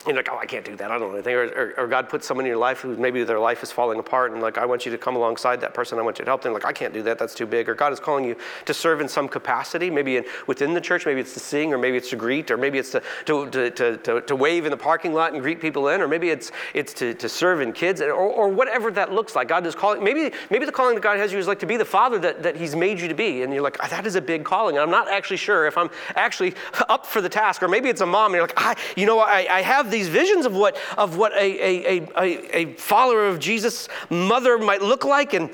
You're 0.07 0.15
like, 0.15 0.29
oh, 0.31 0.37
I 0.37 0.45
can't 0.45 0.65
do 0.65 0.75
that. 0.77 0.89
I 0.89 0.97
don't 0.97 1.09
know 1.09 1.15
anything. 1.15 1.35
Or, 1.35 1.43
or, 1.43 1.73
or, 1.77 1.87
God 1.87 2.09
puts 2.09 2.25
someone 2.25 2.45
in 2.45 2.49
your 2.49 2.57
life 2.57 2.79
who 2.79 2.95
maybe 2.95 3.23
their 3.23 3.39
life 3.39 3.61
is 3.61 3.71
falling 3.71 3.99
apart, 3.99 4.31
and 4.31 4.41
like, 4.41 4.57
I 4.57 4.65
want 4.65 4.85
you 4.85 4.91
to 4.91 4.97
come 4.97 5.15
alongside 5.15 5.61
that 5.61 5.73
person. 5.73 5.99
I 5.99 6.01
want 6.01 6.19
you 6.19 6.25
to 6.25 6.31
help 6.31 6.41
them. 6.41 6.53
Like, 6.53 6.65
I 6.65 6.71
can't 6.71 6.93
do 6.93 7.03
that. 7.03 7.19
That's 7.19 7.35
too 7.35 7.45
big. 7.45 7.69
Or 7.69 7.75
God 7.75 7.93
is 7.93 7.99
calling 7.99 8.25
you 8.25 8.35
to 8.65 8.73
serve 8.73 9.01
in 9.01 9.07
some 9.07 9.27
capacity, 9.27 9.89
maybe 9.89 10.17
in, 10.17 10.25
within 10.47 10.73
the 10.73 10.81
church. 10.81 11.05
Maybe 11.05 11.19
it's 11.19 11.33
to 11.33 11.39
sing, 11.39 11.73
or 11.73 11.77
maybe 11.77 11.97
it's 11.97 12.09
to 12.09 12.15
greet, 12.15 12.49
or 12.49 12.57
maybe 12.57 12.79
it's 12.79 12.91
to, 12.91 13.01
to, 13.25 13.49
to, 13.49 13.97
to, 13.97 14.21
to 14.21 14.35
wave 14.35 14.65
in 14.65 14.71
the 14.71 14.77
parking 14.77 15.13
lot 15.13 15.33
and 15.33 15.41
greet 15.41 15.61
people 15.61 15.89
in, 15.89 16.01
or 16.01 16.07
maybe 16.07 16.29
it's, 16.29 16.51
it's 16.73 16.93
to, 16.95 17.13
to 17.13 17.29
serve 17.29 17.61
in 17.61 17.71
kids, 17.71 18.01
or, 18.01 18.13
or 18.13 18.49
whatever 18.49 18.91
that 18.91 19.11
looks 19.11 19.35
like. 19.35 19.47
God 19.47 19.65
is 19.67 19.75
calling. 19.75 20.03
Maybe, 20.03 20.31
maybe 20.49 20.65
the 20.65 20.71
calling 20.71 20.95
that 20.95 21.01
God 21.01 21.17
has 21.17 21.31
you 21.31 21.37
is 21.37 21.47
like 21.47 21.59
to 21.59 21.65
be 21.65 21.77
the 21.77 21.85
father 21.85 22.17
that, 22.19 22.41
that 22.43 22.55
He's 22.55 22.75
made 22.75 22.99
you 22.99 23.07
to 23.07 23.13
be. 23.13 23.43
And 23.43 23.53
you're 23.53 23.61
like, 23.61 23.77
ah, 23.81 23.87
that 23.89 24.07
is 24.07 24.15
a 24.15 24.21
big 24.21 24.43
calling. 24.43 24.77
And 24.77 24.83
I'm 24.83 24.91
not 24.91 25.09
actually 25.09 25.37
sure 25.37 25.67
if 25.67 25.77
I'm 25.77 25.89
actually 26.15 26.55
up 26.89 27.05
for 27.05 27.21
the 27.21 27.29
task. 27.29 27.61
Or 27.61 27.67
maybe 27.67 27.89
it's 27.89 28.01
a 28.01 28.05
mom, 28.05 28.27
and 28.27 28.35
you're 28.35 28.47
like, 28.47 28.53
I, 28.57 28.75
you 28.95 29.05
know, 29.05 29.19
I, 29.19 29.45
I 29.49 29.61
have 29.61 29.90
these 29.91 30.07
visions 30.07 30.45
of 30.45 30.55
what 30.55 30.77
of 30.97 31.17
what 31.17 31.33
a, 31.33 31.37
a, 31.37 32.07
a, 32.17 32.57
a 32.57 32.73
follower 32.75 33.27
of 33.27 33.39
Jesus' 33.39 33.87
mother 34.09 34.57
might 34.57 34.81
look 34.81 35.05
like. 35.05 35.33
And 35.33 35.53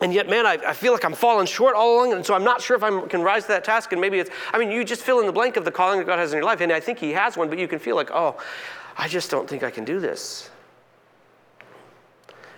and 0.00 0.14
yet, 0.14 0.28
man, 0.28 0.46
I, 0.46 0.58
I, 0.64 0.74
feel 0.74 0.92
like 0.92 1.04
I'm 1.04 1.12
falling 1.12 1.46
short 1.46 1.74
all 1.74 1.96
along, 1.96 2.12
and 2.12 2.24
so 2.24 2.32
I'm 2.32 2.44
not 2.44 2.60
sure 2.62 2.76
if 2.76 2.84
I 2.84 3.06
can 3.08 3.20
rise 3.20 3.42
to 3.42 3.48
that 3.48 3.64
task. 3.64 3.90
And 3.90 4.00
maybe 4.00 4.20
it's, 4.20 4.30
I 4.52 4.58
mean, 4.58 4.70
you 4.70 4.84
just 4.84 5.02
fill 5.02 5.18
in 5.18 5.26
the 5.26 5.32
blank 5.32 5.56
of 5.56 5.64
the 5.64 5.72
calling 5.72 5.98
that 5.98 6.06
God 6.06 6.20
has 6.20 6.32
in 6.32 6.36
your 6.36 6.44
life, 6.44 6.60
and 6.60 6.70
I 6.70 6.78
think 6.78 7.00
He 7.00 7.10
has 7.12 7.36
one, 7.36 7.48
but 7.48 7.58
you 7.58 7.66
can 7.66 7.80
feel 7.80 7.96
like, 7.96 8.10
oh, 8.12 8.36
I 8.96 9.08
just 9.08 9.28
don't 9.28 9.48
think 9.48 9.64
I 9.64 9.70
can 9.70 9.84
do 9.84 9.98
this. 9.98 10.50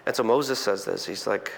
And 0.05 0.15
so 0.15 0.23
Moses 0.23 0.59
says 0.59 0.85
this. 0.85 1.07
He's 1.07 1.27
like, 1.27 1.53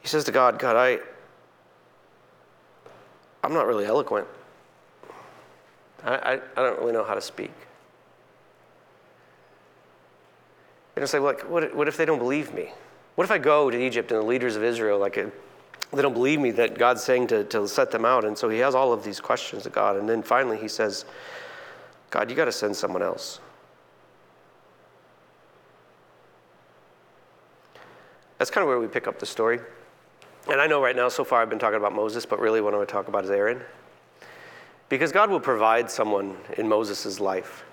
he 0.00 0.08
says 0.08 0.24
to 0.24 0.32
God, 0.32 0.58
God, 0.58 0.74
I, 0.74 0.98
I'm 3.44 3.52
not 3.52 3.66
really 3.66 3.84
eloquent. 3.84 4.26
I, 6.04 6.40
I, 6.56 6.62
don't 6.62 6.78
really 6.78 6.92
know 6.92 7.04
how 7.04 7.14
to 7.14 7.20
speak. 7.20 7.52
And 10.96 11.02
it's 11.02 11.12
like, 11.12 11.22
look, 11.22 11.50
what, 11.50 11.74
what 11.74 11.88
if 11.88 11.96
they 11.96 12.04
don't 12.04 12.18
believe 12.18 12.52
me? 12.54 12.72
What 13.14 13.24
if 13.24 13.30
I 13.30 13.38
go 13.38 13.70
to 13.70 13.80
Egypt 13.80 14.10
and 14.12 14.20
the 14.20 14.24
leaders 14.24 14.56
of 14.56 14.62
Israel, 14.62 14.98
like, 14.98 15.14
they 15.14 16.02
don't 16.02 16.12
believe 16.12 16.40
me 16.40 16.50
that 16.52 16.78
God's 16.78 17.02
saying 17.02 17.28
to, 17.28 17.44
to 17.44 17.66
set 17.66 17.90
them 17.90 18.04
out? 18.04 18.24
And 18.24 18.36
so 18.36 18.48
he 18.48 18.58
has 18.58 18.74
all 18.74 18.92
of 18.92 19.02
these 19.02 19.20
questions 19.20 19.64
to 19.64 19.70
God. 19.70 19.96
And 19.96 20.08
then 20.08 20.22
finally 20.22 20.56
he 20.56 20.68
says, 20.68 21.04
God, 22.10 22.30
you 22.30 22.36
got 22.36 22.46
to 22.46 22.52
send 22.52 22.76
someone 22.76 23.02
else. 23.02 23.40
That's 28.38 28.50
kind 28.50 28.62
of 28.62 28.68
where 28.68 28.78
we 28.78 28.86
pick 28.86 29.08
up 29.08 29.18
the 29.18 29.26
story. 29.26 29.60
And 30.48 30.60
I 30.60 30.66
know 30.66 30.82
right 30.82 30.96
now, 30.96 31.08
so 31.08 31.24
far, 31.24 31.42
I've 31.42 31.50
been 31.50 31.58
talking 31.58 31.76
about 31.76 31.94
Moses, 31.94 32.24
but 32.24 32.40
really 32.40 32.60
what 32.60 32.72
I 32.72 32.76
want 32.76 32.88
to 32.88 32.92
talk 32.92 33.08
about 33.08 33.24
is 33.24 33.30
Aaron. 33.30 33.60
Because 34.88 35.12
God 35.12 35.30
will 35.30 35.40
provide 35.40 35.90
someone 35.90 36.36
in 36.56 36.68
Moses' 36.68 37.20
life 37.20 37.64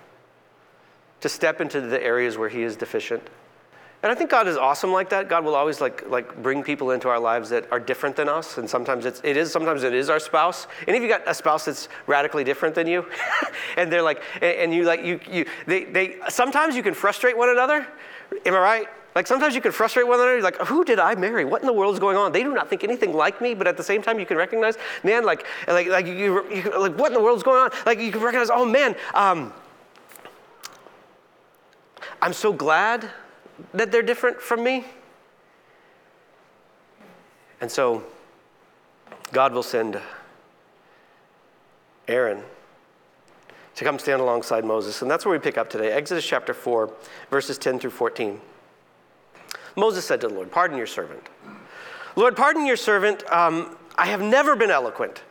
to 1.20 1.28
step 1.28 1.60
into 1.60 1.80
the 1.80 2.02
areas 2.02 2.36
where 2.36 2.48
he 2.48 2.62
is 2.62 2.76
deficient. 2.76 3.22
And 4.02 4.12
I 4.12 4.14
think 4.14 4.30
God 4.30 4.46
is 4.46 4.56
awesome 4.56 4.92
like 4.92 5.08
that. 5.08 5.28
God 5.28 5.44
will 5.44 5.54
always 5.54 5.80
like, 5.80 6.08
like 6.08 6.40
bring 6.42 6.62
people 6.62 6.90
into 6.90 7.08
our 7.08 7.18
lives 7.18 7.48
that 7.48 7.70
are 7.72 7.80
different 7.80 8.14
than 8.14 8.28
us. 8.28 8.58
And 8.58 8.68
sometimes 8.68 9.06
it's, 9.06 9.20
it 9.24 9.36
is, 9.36 9.50
sometimes 9.50 9.82
it 9.82 9.94
is 9.94 10.10
our 10.10 10.20
spouse. 10.20 10.66
And 10.86 10.94
if 10.94 11.02
you 11.02 11.08
got 11.08 11.22
a 11.26 11.34
spouse 11.34 11.64
that's 11.64 11.88
radically 12.06 12.44
different 12.44 12.74
than 12.74 12.86
you, 12.86 13.06
and 13.76 13.90
they're 13.90 14.02
like, 14.02 14.22
and 14.42 14.72
you 14.72 14.84
like, 14.84 15.02
you, 15.02 15.18
you, 15.30 15.46
they, 15.66 15.84
they, 15.84 16.16
sometimes 16.28 16.76
you 16.76 16.82
can 16.82 16.94
frustrate 16.94 17.36
one 17.36 17.48
another. 17.48 17.86
Am 18.44 18.54
I 18.54 18.58
right? 18.58 18.88
Like 19.16 19.26
sometimes 19.26 19.54
you 19.54 19.62
can 19.62 19.72
frustrate 19.72 20.06
one 20.06 20.18
another. 20.18 20.34
You're 20.34 20.42
like, 20.42 20.58
who 20.58 20.84
did 20.84 20.98
I 20.98 21.14
marry? 21.14 21.46
What 21.46 21.62
in 21.62 21.66
the 21.66 21.72
world 21.72 21.94
is 21.94 21.98
going 21.98 22.18
on? 22.18 22.32
They 22.32 22.42
do 22.42 22.52
not 22.52 22.68
think 22.68 22.84
anything 22.84 23.14
like 23.14 23.40
me, 23.40 23.54
but 23.54 23.66
at 23.66 23.78
the 23.78 23.82
same 23.82 24.02
time, 24.02 24.20
you 24.20 24.26
can 24.26 24.36
recognize, 24.36 24.76
man, 25.02 25.24
like, 25.24 25.46
like, 25.66 25.88
like, 25.88 26.06
you, 26.06 26.44
you 26.52 26.78
like 26.78 26.98
what 26.98 27.06
in 27.06 27.14
the 27.14 27.22
world 27.22 27.38
is 27.38 27.42
going 27.42 27.58
on? 27.58 27.70
Like 27.86 27.98
you 27.98 28.12
can 28.12 28.20
recognize, 28.20 28.50
oh 28.50 28.66
man, 28.66 28.94
um, 29.14 29.54
I'm 32.20 32.34
so 32.34 32.52
glad 32.52 33.08
that 33.72 33.90
they're 33.90 34.02
different 34.02 34.38
from 34.38 34.62
me. 34.62 34.84
And 37.62 37.70
so 37.70 38.04
God 39.32 39.54
will 39.54 39.62
send 39.62 39.98
Aaron 42.06 42.42
to 43.76 43.84
come 43.84 43.98
stand 43.98 44.20
alongside 44.20 44.62
Moses. 44.66 45.00
And 45.00 45.10
that's 45.10 45.24
where 45.24 45.32
we 45.32 45.38
pick 45.38 45.56
up 45.56 45.70
today 45.70 45.90
Exodus 45.90 46.26
chapter 46.26 46.52
4, 46.52 46.92
verses 47.30 47.56
10 47.56 47.78
through 47.78 47.92
14. 47.92 48.42
Moses 49.76 50.04
said 50.04 50.20
to 50.22 50.28
the 50.28 50.34
Lord, 50.34 50.50
Pardon 50.50 50.76
your 50.76 50.86
servant. 50.86 51.28
Lord, 52.16 52.34
pardon 52.34 52.66
your 52.66 52.76
servant. 52.76 53.30
Um, 53.30 53.76
I 53.96 54.06
have 54.06 54.22
never 54.22 54.56
been 54.56 54.70
eloquent. 54.70 55.22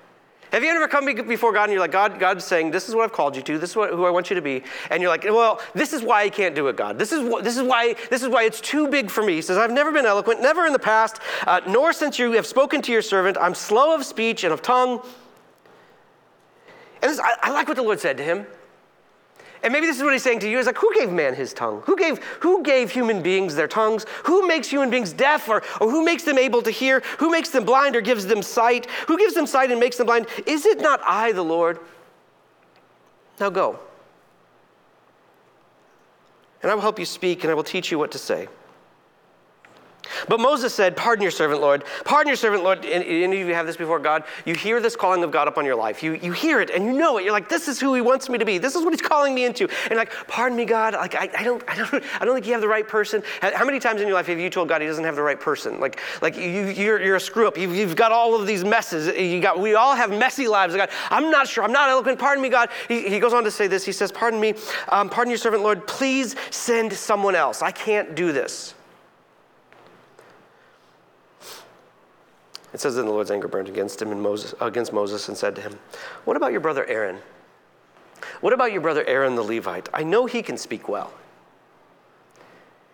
Have 0.51 0.63
you 0.63 0.69
ever 0.69 0.87
come 0.87 1.05
before 1.27 1.51
God 1.51 1.63
and 1.63 1.73
you're 1.73 1.81
like, 1.81 1.91
God, 1.91 2.17
God's 2.17 2.45
saying, 2.45 2.71
this 2.71 2.87
is 2.87 2.95
what 2.95 3.03
I've 3.03 3.11
called 3.11 3.35
you 3.35 3.41
to, 3.41 3.57
this 3.57 3.71
is 3.71 3.75
what, 3.75 3.89
who 3.89 4.05
I 4.05 4.09
want 4.09 4.29
you 4.29 4.35
to 4.35 4.41
be, 4.41 4.63
and 4.89 5.01
you're 5.01 5.09
like, 5.09 5.25
well, 5.25 5.59
this 5.73 5.91
is 5.91 6.01
why 6.01 6.23
I 6.23 6.29
can't 6.29 6.55
do 6.55 6.67
it, 6.69 6.77
God. 6.77 6.97
This 6.97 7.11
is, 7.11 7.29
this 7.43 7.57
is, 7.57 7.63
why, 7.63 7.95
this 8.09 8.21
is 8.21 8.29
why 8.29 8.43
it's 8.43 8.61
too 8.61 8.87
big 8.87 9.09
for 9.09 9.21
me. 9.21 9.33
He 9.33 9.41
says, 9.41 9.57
I've 9.57 9.71
never 9.71 9.91
been 9.91 10.05
eloquent, 10.05 10.41
never 10.41 10.65
in 10.65 10.71
the 10.71 10.79
past, 10.79 11.19
uh, 11.45 11.59
nor 11.67 11.91
since 11.91 12.17
you 12.17 12.31
have 12.33 12.45
spoken 12.45 12.81
to 12.83 12.91
your 12.93 13.01
servant. 13.01 13.37
I'm 13.37 13.53
slow 13.53 13.93
of 13.93 14.05
speech 14.05 14.45
and 14.45 14.53
of 14.53 14.61
tongue. 14.61 15.01
And 17.01 17.11
this, 17.11 17.19
I, 17.19 17.33
I 17.41 17.51
like 17.51 17.67
what 17.67 17.75
the 17.75 17.83
Lord 17.83 17.99
said 17.99 18.15
to 18.17 18.23
him. 18.23 18.45
And 19.63 19.73
maybe 19.73 19.87
this 19.87 19.97
is 19.97 20.03
what 20.03 20.13
he's 20.13 20.23
saying 20.23 20.39
to 20.39 20.49
you 20.49 20.59
is 20.59 20.67
like, 20.67 20.77
who 20.77 20.93
gave 20.93 21.11
man 21.11 21.33
his 21.33 21.53
tongue? 21.53 21.81
Who 21.85 21.95
gave, 21.95 22.19
who 22.41 22.61
gave 22.61 22.91
human 22.91 23.21
beings 23.21 23.55
their 23.55 23.67
tongues? 23.67 24.05
Who 24.25 24.47
makes 24.47 24.67
human 24.67 24.89
beings 24.89 25.13
deaf 25.13 25.49
or, 25.49 25.63
or 25.81 25.89
who 25.89 26.03
makes 26.05 26.23
them 26.23 26.37
able 26.37 26.61
to 26.61 26.71
hear? 26.71 27.01
Who 27.19 27.31
makes 27.31 27.49
them 27.49 27.65
blind 27.65 27.95
or 27.95 28.01
gives 28.01 28.25
them 28.25 28.41
sight? 28.41 28.87
Who 29.07 29.17
gives 29.17 29.33
them 29.33 29.47
sight 29.47 29.71
and 29.71 29.79
makes 29.79 29.97
them 29.97 30.05
blind? 30.05 30.27
Is 30.45 30.65
it 30.65 30.79
not 30.79 31.01
I, 31.05 31.31
the 31.31 31.43
Lord? 31.43 31.79
Now 33.39 33.49
go. 33.49 33.79
And 36.61 36.71
I 36.71 36.75
will 36.75 36.81
help 36.81 36.99
you 36.99 37.05
speak 37.05 37.43
and 37.43 37.51
I 37.51 37.53
will 37.53 37.63
teach 37.63 37.91
you 37.91 37.99
what 37.99 38.11
to 38.11 38.17
say. 38.17 38.47
But 40.27 40.39
Moses 40.39 40.73
said, 40.73 40.95
Pardon 40.95 41.21
your 41.21 41.31
servant, 41.31 41.61
Lord. 41.61 41.83
Pardon 42.03 42.27
your 42.27 42.37
servant, 42.37 42.63
Lord. 42.63 42.85
Any 42.85 43.41
of 43.41 43.47
you 43.47 43.53
have 43.53 43.65
this 43.65 43.77
before 43.77 43.99
God? 43.99 44.23
You 44.45 44.55
hear 44.55 44.79
this 44.79 44.95
calling 44.95 45.23
of 45.23 45.31
God 45.31 45.47
upon 45.47 45.65
your 45.65 45.75
life. 45.75 46.03
You, 46.03 46.13
you 46.13 46.31
hear 46.31 46.61
it 46.61 46.69
and 46.69 46.85
you 46.85 46.93
know 46.93 47.17
it. 47.17 47.23
You're 47.23 47.33
like, 47.33 47.49
This 47.49 47.67
is 47.67 47.79
who 47.79 47.93
He 47.93 48.01
wants 48.01 48.29
me 48.29 48.37
to 48.37 48.45
be. 48.45 48.57
This 48.57 48.75
is 48.75 48.83
what 48.83 48.93
He's 48.93 49.01
calling 49.01 49.33
me 49.35 49.45
into. 49.45 49.67
And 49.89 49.97
like, 49.97 50.13
Pardon 50.27 50.57
me, 50.57 50.65
God. 50.65 50.93
Like, 50.93 51.15
I, 51.15 51.29
I, 51.37 51.43
don't, 51.43 51.63
I, 51.67 51.75
don't, 51.75 52.03
I 52.19 52.25
don't 52.25 52.33
think 52.33 52.45
you 52.45 52.53
have 52.53 52.61
the 52.61 52.67
right 52.67 52.87
person. 52.87 53.23
How 53.41 53.65
many 53.65 53.79
times 53.79 54.01
in 54.01 54.07
your 54.07 54.15
life 54.15 54.27
have 54.27 54.39
you 54.39 54.49
told 54.49 54.69
God 54.69 54.81
He 54.81 54.87
doesn't 54.87 55.03
have 55.03 55.15
the 55.15 55.21
right 55.21 55.39
person? 55.39 55.79
Like, 55.79 55.99
like 56.21 56.37
you, 56.37 56.67
you're, 56.67 57.01
you're 57.01 57.15
a 57.15 57.19
screw 57.19 57.47
up. 57.47 57.57
You've, 57.57 57.75
you've 57.75 57.95
got 57.95 58.11
all 58.11 58.39
of 58.39 58.47
these 58.47 58.63
messes. 58.63 59.07
You 59.17 59.41
got, 59.41 59.59
we 59.59 59.75
all 59.75 59.95
have 59.95 60.09
messy 60.09 60.47
lives. 60.47 60.75
God, 60.75 60.89
I'm 61.09 61.29
not 61.29 61.47
sure. 61.47 61.63
I'm 61.63 61.71
not 61.71 61.89
eloquent. 61.89 62.19
Pardon 62.19 62.41
me, 62.41 62.49
God. 62.49 62.69
He, 62.87 63.09
he 63.09 63.19
goes 63.19 63.33
on 63.33 63.43
to 63.43 63.51
say 63.51 63.67
this. 63.67 63.85
He 63.85 63.91
says, 63.91 64.11
Pardon 64.11 64.39
me. 64.39 64.55
Um, 64.89 65.09
pardon 65.09 65.31
your 65.31 65.37
servant, 65.37 65.63
Lord. 65.63 65.87
Please 65.87 66.35
send 66.51 66.93
someone 66.93 67.35
else. 67.35 67.61
I 67.61 67.71
can't 67.71 68.15
do 68.15 68.31
this. 68.31 68.75
It 72.75 72.81
says, 72.81 72.97
Then 72.97 73.05
the 73.05 73.11
Lord's 73.11 73.31
anger 73.31 73.47
burned 73.47 73.69
against 73.69 74.01
him 74.01 74.11
and 74.11 74.21
Moses, 74.21 74.53
against 74.59 74.91
Moses 74.91 75.29
and 75.29 75.37
said 75.37 75.55
to 75.55 75.61
him, 75.61 75.79
What 76.25 76.35
about 76.35 76.51
your 76.51 76.59
brother 76.59 76.85
Aaron? 76.87 77.19
What 78.41 78.51
about 78.51 78.73
your 78.73 78.81
brother 78.81 79.05
Aaron 79.05 79.35
the 79.35 79.43
Levite? 79.43 79.87
I 79.93 80.03
know 80.03 80.25
he 80.25 80.41
can 80.41 80.57
speak 80.57 80.89
well. 80.89 81.13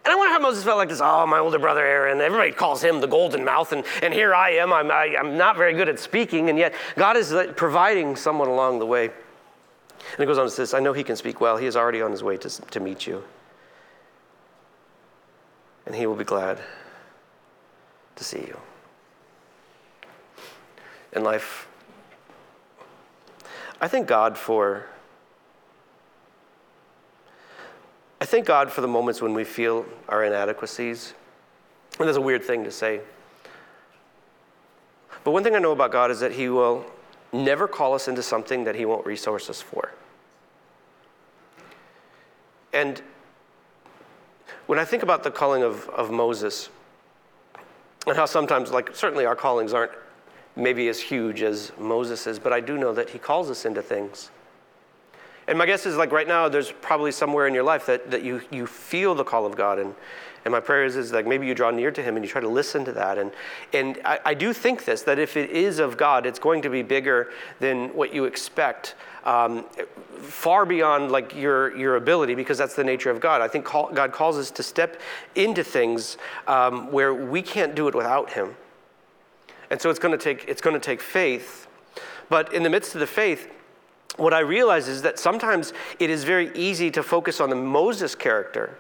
And 0.05 0.11
I 0.11 0.15
wonder 0.15 0.33
how 0.33 0.39
Moses 0.39 0.63
felt 0.63 0.77
like 0.77 0.89
this. 0.89 1.01
Oh, 1.01 1.25
my 1.25 1.39
older 1.39 1.57
brother 1.57 1.83
Aaron. 1.83 2.21
Everybody 2.21 2.51
calls 2.51 2.83
him 2.83 3.01
the 3.01 3.07
golden 3.07 3.43
mouth, 3.43 3.71
and, 3.71 3.83
and 4.03 4.13
here 4.13 4.35
I 4.35 4.51
am. 4.51 4.71
I'm, 4.71 4.91
I, 4.91 5.05
am 5.05 5.25
i 5.25 5.29
am 5.31 5.35
not 5.35 5.57
very 5.57 5.73
good 5.73 5.89
at 5.89 5.99
speaking, 5.99 6.51
and 6.51 6.59
yet 6.59 6.75
God 6.95 7.17
is 7.17 7.33
providing 7.55 8.15
someone 8.15 8.49
along 8.49 8.77
the 8.77 8.85
way. 8.85 9.05
And 9.05 10.19
it 10.19 10.27
goes 10.27 10.37
on 10.37 10.45
to 10.45 10.51
say 10.51 10.61
this 10.61 10.75
I 10.75 10.79
know 10.79 10.93
he 10.93 11.03
can 11.03 11.15
speak 11.15 11.41
well. 11.41 11.57
He 11.57 11.65
is 11.65 11.75
already 11.75 12.03
on 12.03 12.11
his 12.11 12.21
way 12.21 12.37
to, 12.37 12.49
to 12.49 12.79
meet 12.79 13.07
you. 13.07 13.23
And 15.87 15.95
he 15.95 16.05
will 16.05 16.15
be 16.15 16.23
glad 16.23 16.61
to 18.15 18.23
see 18.23 18.41
you 18.41 18.59
in 21.13 21.23
life. 21.23 21.67
I 23.79 23.87
thank 23.87 24.07
God 24.07 24.37
for 24.37 24.85
I 28.21 28.25
thank 28.25 28.45
God 28.45 28.71
for 28.71 28.81
the 28.81 28.87
moments 28.87 29.19
when 29.19 29.33
we 29.33 29.43
feel 29.43 29.83
our 30.07 30.23
inadequacies. 30.23 31.15
And 31.97 32.07
that's 32.07 32.19
a 32.19 32.21
weird 32.21 32.43
thing 32.43 32.63
to 32.65 32.71
say. 32.71 33.01
But 35.23 35.31
one 35.31 35.43
thing 35.43 35.55
I 35.55 35.59
know 35.59 35.71
about 35.71 35.91
God 35.91 36.11
is 36.11 36.19
that 36.19 36.31
He 36.31 36.47
will 36.47 36.85
never 37.33 37.67
call 37.67 37.95
us 37.95 38.07
into 38.07 38.21
something 38.21 38.63
that 38.65 38.75
He 38.75 38.85
won't 38.85 39.07
resource 39.07 39.49
us 39.49 39.59
for. 39.59 39.91
And 42.73 43.01
when 44.67 44.77
I 44.77 44.85
think 44.85 45.01
about 45.01 45.23
the 45.23 45.31
calling 45.31 45.63
of, 45.63 45.89
of 45.89 46.11
Moses, 46.11 46.69
and 48.05 48.15
how 48.15 48.25
sometimes, 48.25 48.71
like, 48.71 48.95
certainly 48.95 49.25
our 49.25 49.35
callings 49.35 49.73
aren't 49.73 49.91
maybe 50.55 50.87
as 50.89 50.99
huge 50.99 51.41
as 51.41 51.71
Moses 51.79 52.27
is, 52.27 52.39
but 52.39 52.53
I 52.53 52.59
do 52.59 52.77
know 52.77 52.93
that 52.93 53.09
he 53.11 53.19
calls 53.19 53.49
us 53.49 53.65
into 53.65 53.81
things. 53.81 54.31
And 55.47 55.57
my 55.57 55.65
guess 55.65 55.85
is 55.85 55.97
like 55.97 56.11
right 56.11 56.27
now, 56.27 56.49
there's 56.49 56.71
probably 56.71 57.11
somewhere 57.11 57.47
in 57.47 57.53
your 57.53 57.63
life 57.63 57.85
that, 57.87 58.11
that 58.11 58.23
you, 58.23 58.41
you 58.51 58.67
feel 58.67 59.15
the 59.15 59.23
call 59.23 59.45
of 59.45 59.55
God. 59.55 59.79
And, 59.79 59.95
and 60.45 60.51
my 60.51 60.59
prayer 60.59 60.85
is, 60.85 60.95
is 60.95 61.11
like 61.11 61.25
maybe 61.25 61.47
you 61.47 61.55
draw 61.55 61.71
near 61.71 61.91
to 61.91 62.01
him 62.01 62.15
and 62.15 62.23
you 62.23 62.29
try 62.29 62.41
to 62.41 62.47
listen 62.47 62.85
to 62.85 62.91
that. 62.93 63.17
And, 63.17 63.31
and 63.73 63.99
I, 64.05 64.19
I 64.25 64.33
do 64.33 64.53
think 64.53 64.85
this, 64.85 65.01
that 65.03 65.19
if 65.19 65.35
it 65.35 65.49
is 65.49 65.79
of 65.79 65.97
God, 65.97 66.25
it's 66.25 66.39
going 66.39 66.61
to 66.61 66.69
be 66.69 66.83
bigger 66.83 67.31
than 67.59 67.89
what 67.95 68.13
you 68.13 68.25
expect. 68.25 68.95
um, 69.23 69.65
far 70.21 70.65
beyond 70.65 71.11
like 71.11 71.35
your, 71.35 71.75
your 71.77 71.95
ability 71.95 72.35
because 72.35 72.57
that's 72.57 72.75
the 72.75 72.83
nature 72.83 73.09
of 73.09 73.19
God. 73.19 73.41
I 73.41 73.47
think 73.47 73.65
call, 73.65 73.91
God 73.91 74.11
calls 74.11 74.37
us 74.37 74.51
to 74.51 74.63
step 74.63 75.01
into 75.35 75.63
things 75.63 76.17
um, 76.47 76.91
where 76.91 77.13
we 77.13 77.41
can't 77.41 77.75
do 77.75 77.87
it 77.87 77.95
without 77.95 78.31
Him. 78.31 78.55
And 79.71 79.81
so 79.81 79.89
it's 79.89 79.99
going 79.99 80.11
to 80.11 80.23
take 80.23 80.45
it's 80.47 80.61
going 80.61 80.75
to 80.75 80.79
take 80.79 81.01
faith. 81.01 81.67
But 82.29 82.53
in 82.53 82.61
the 82.61 82.69
midst 82.69 82.93
of 82.93 82.99
the 82.99 83.07
faith, 83.07 83.49
what 84.17 84.33
I 84.33 84.39
realize 84.39 84.87
is 84.87 85.01
that 85.01 85.17
sometimes 85.17 85.73
it 85.97 86.09
is 86.09 86.23
very 86.23 86.51
easy 86.53 86.91
to 86.91 87.01
focus 87.01 87.39
on 87.39 87.49
the 87.49 87.55
Moses 87.55 88.13
character 88.13 88.77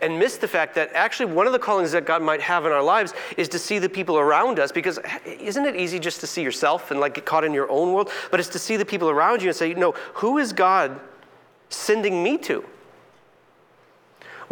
and 0.00 0.18
miss 0.18 0.36
the 0.36 0.48
fact 0.48 0.74
that 0.74 0.90
actually 0.94 1.32
one 1.32 1.46
of 1.46 1.52
the 1.52 1.60
callings 1.60 1.92
that 1.92 2.04
God 2.04 2.22
might 2.22 2.40
have 2.40 2.66
in 2.66 2.72
our 2.72 2.82
lives 2.82 3.14
is 3.36 3.48
to 3.50 3.58
see 3.58 3.78
the 3.78 3.88
people 3.88 4.18
around 4.18 4.58
us 4.58 4.72
because 4.72 4.98
isn't 5.24 5.64
it 5.64 5.76
easy 5.76 6.00
just 6.00 6.20
to 6.20 6.26
see 6.26 6.42
yourself 6.42 6.90
and 6.90 6.98
like 6.98 7.14
get 7.14 7.24
caught 7.24 7.44
in 7.44 7.54
your 7.54 7.70
own 7.70 7.92
world 7.92 8.10
but 8.32 8.40
it's 8.40 8.48
to 8.48 8.58
see 8.58 8.76
the 8.76 8.84
people 8.84 9.08
around 9.08 9.40
you 9.40 9.48
and 9.48 9.56
say 9.56 9.72
no 9.74 9.92
who 10.14 10.38
is 10.38 10.52
God 10.52 11.00
sending 11.68 12.20
me 12.20 12.36
to 12.38 12.64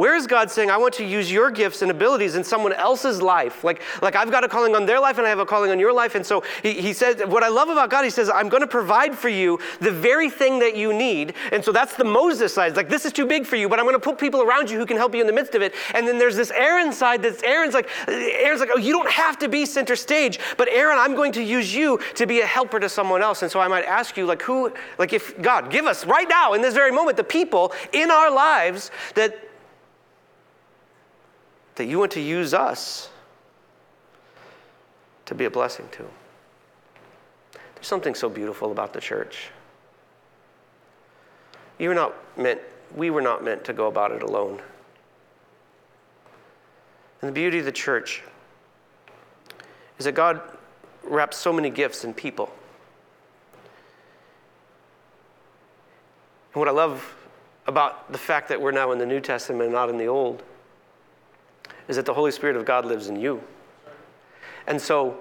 where 0.00 0.16
is 0.16 0.26
God 0.26 0.50
saying, 0.50 0.70
I 0.70 0.78
want 0.78 0.94
to 0.94 1.04
use 1.04 1.30
your 1.30 1.50
gifts 1.50 1.82
and 1.82 1.90
abilities 1.90 2.34
in 2.34 2.42
someone 2.42 2.72
else's 2.72 3.20
life? 3.20 3.62
Like, 3.62 3.82
like 4.00 4.16
I've 4.16 4.30
got 4.30 4.44
a 4.44 4.48
calling 4.48 4.74
on 4.74 4.86
their 4.86 4.98
life 4.98 5.18
and 5.18 5.26
I 5.26 5.28
have 5.28 5.40
a 5.40 5.44
calling 5.44 5.70
on 5.70 5.78
your 5.78 5.92
life. 5.92 6.14
And 6.14 6.24
so 6.24 6.42
he, 6.62 6.72
he 6.72 6.94
says, 6.94 7.20
what 7.26 7.42
I 7.42 7.48
love 7.48 7.68
about 7.68 7.90
God, 7.90 8.04
he 8.04 8.08
says, 8.08 8.30
I'm 8.30 8.48
going 8.48 8.62
to 8.62 8.66
provide 8.66 9.14
for 9.14 9.28
you 9.28 9.58
the 9.80 9.90
very 9.90 10.30
thing 10.30 10.58
that 10.60 10.74
you 10.74 10.94
need. 10.94 11.34
And 11.52 11.62
so 11.62 11.70
that's 11.70 11.96
the 11.96 12.04
Moses 12.04 12.54
side. 12.54 12.68
It's 12.68 12.78
like, 12.78 12.88
this 12.88 13.04
is 13.04 13.12
too 13.12 13.26
big 13.26 13.44
for 13.44 13.56
you, 13.56 13.68
but 13.68 13.78
I'm 13.78 13.84
going 13.84 13.94
to 13.94 14.00
put 14.00 14.16
people 14.16 14.40
around 14.40 14.70
you 14.70 14.78
who 14.78 14.86
can 14.86 14.96
help 14.96 15.14
you 15.14 15.20
in 15.20 15.26
the 15.26 15.34
midst 15.34 15.54
of 15.54 15.60
it. 15.60 15.74
And 15.94 16.08
then 16.08 16.18
there's 16.18 16.34
this 16.34 16.50
Aaron 16.50 16.94
side 16.94 17.22
that's 17.22 17.42
Aaron's 17.42 17.74
like, 17.74 17.90
Aaron's 18.08 18.60
like, 18.60 18.70
oh, 18.74 18.78
you 18.78 18.94
don't 18.94 19.10
have 19.10 19.38
to 19.40 19.50
be 19.50 19.66
center 19.66 19.96
stage, 19.96 20.40
but 20.56 20.66
Aaron, 20.68 20.96
I'm 20.96 21.14
going 21.14 21.32
to 21.32 21.42
use 21.42 21.74
you 21.74 22.00
to 22.14 22.24
be 22.24 22.40
a 22.40 22.46
helper 22.46 22.80
to 22.80 22.88
someone 22.88 23.20
else. 23.20 23.42
And 23.42 23.52
so 23.52 23.60
I 23.60 23.68
might 23.68 23.84
ask 23.84 24.16
you, 24.16 24.24
like, 24.24 24.40
who, 24.40 24.72
like, 24.96 25.12
if 25.12 25.38
God, 25.42 25.70
give 25.70 25.84
us 25.84 26.06
right 26.06 26.26
now 26.26 26.54
in 26.54 26.62
this 26.62 26.72
very 26.72 26.90
moment 26.90 27.18
the 27.18 27.24
people 27.24 27.74
in 27.92 28.10
our 28.10 28.34
lives 28.34 28.90
that 29.14 29.49
that 31.76 31.86
you 31.86 31.98
want 31.98 32.12
to 32.12 32.20
use 32.20 32.52
us 32.54 33.10
to 35.26 35.34
be 35.34 35.44
a 35.44 35.50
blessing 35.50 35.88
to. 35.92 36.04
There's 37.74 37.86
something 37.86 38.14
so 38.14 38.28
beautiful 38.28 38.72
about 38.72 38.92
the 38.92 39.00
church. 39.00 39.48
You're 41.78 41.94
not 41.94 42.14
meant, 42.36 42.60
we 42.94 43.10
were 43.10 43.22
not 43.22 43.42
meant 43.42 43.64
to 43.64 43.72
go 43.72 43.86
about 43.86 44.12
it 44.12 44.22
alone. 44.22 44.60
And 47.22 47.28
the 47.28 47.32
beauty 47.32 47.60
of 47.60 47.64
the 47.64 47.72
church 47.72 48.22
is 49.98 50.04
that 50.04 50.12
God 50.12 50.40
wraps 51.02 51.36
so 51.36 51.52
many 51.52 51.70
gifts 51.70 52.04
in 52.04 52.12
people. 52.12 52.50
And 56.52 56.60
what 56.60 56.68
I 56.68 56.72
love 56.72 57.14
about 57.66 58.10
the 58.10 58.18
fact 58.18 58.48
that 58.48 58.60
we're 58.60 58.72
now 58.72 58.92
in 58.92 58.98
the 58.98 59.06
New 59.06 59.20
Testament 59.20 59.62
and 59.62 59.72
not 59.72 59.88
in 59.88 59.96
the 59.96 60.06
Old 60.06 60.42
is 61.90 61.96
that 61.96 62.06
the 62.06 62.14
Holy 62.14 62.30
Spirit 62.30 62.54
of 62.54 62.64
God 62.64 62.84
lives 62.84 63.08
in 63.08 63.16
you. 63.16 63.42
And 64.68 64.80
so 64.80 65.18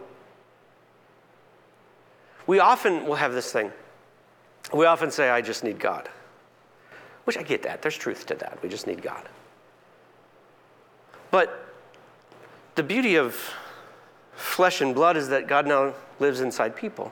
we 2.45 2.59
often 2.59 3.07
will 3.07 3.15
have 3.15 3.33
this 3.33 3.51
thing. 3.51 3.71
We 4.71 4.85
often 4.85 5.09
say, 5.09 5.31
I 5.31 5.41
just 5.41 5.63
need 5.63 5.79
God. 5.79 6.09
Which 7.23 7.37
I 7.37 7.41
get 7.41 7.63
that. 7.63 7.81
There's 7.81 7.97
truth 7.97 8.27
to 8.27 8.35
that. 8.35 8.59
We 8.61 8.69
just 8.69 8.85
need 8.85 9.01
God. 9.01 9.27
But 11.31 11.73
the 12.75 12.83
beauty 12.83 13.15
of 13.15 13.35
flesh 14.35 14.79
and 14.79 14.93
blood 14.93 15.17
is 15.17 15.29
that 15.29 15.47
God 15.47 15.65
now 15.65 15.95
lives 16.19 16.39
inside 16.39 16.75
people. 16.75 17.11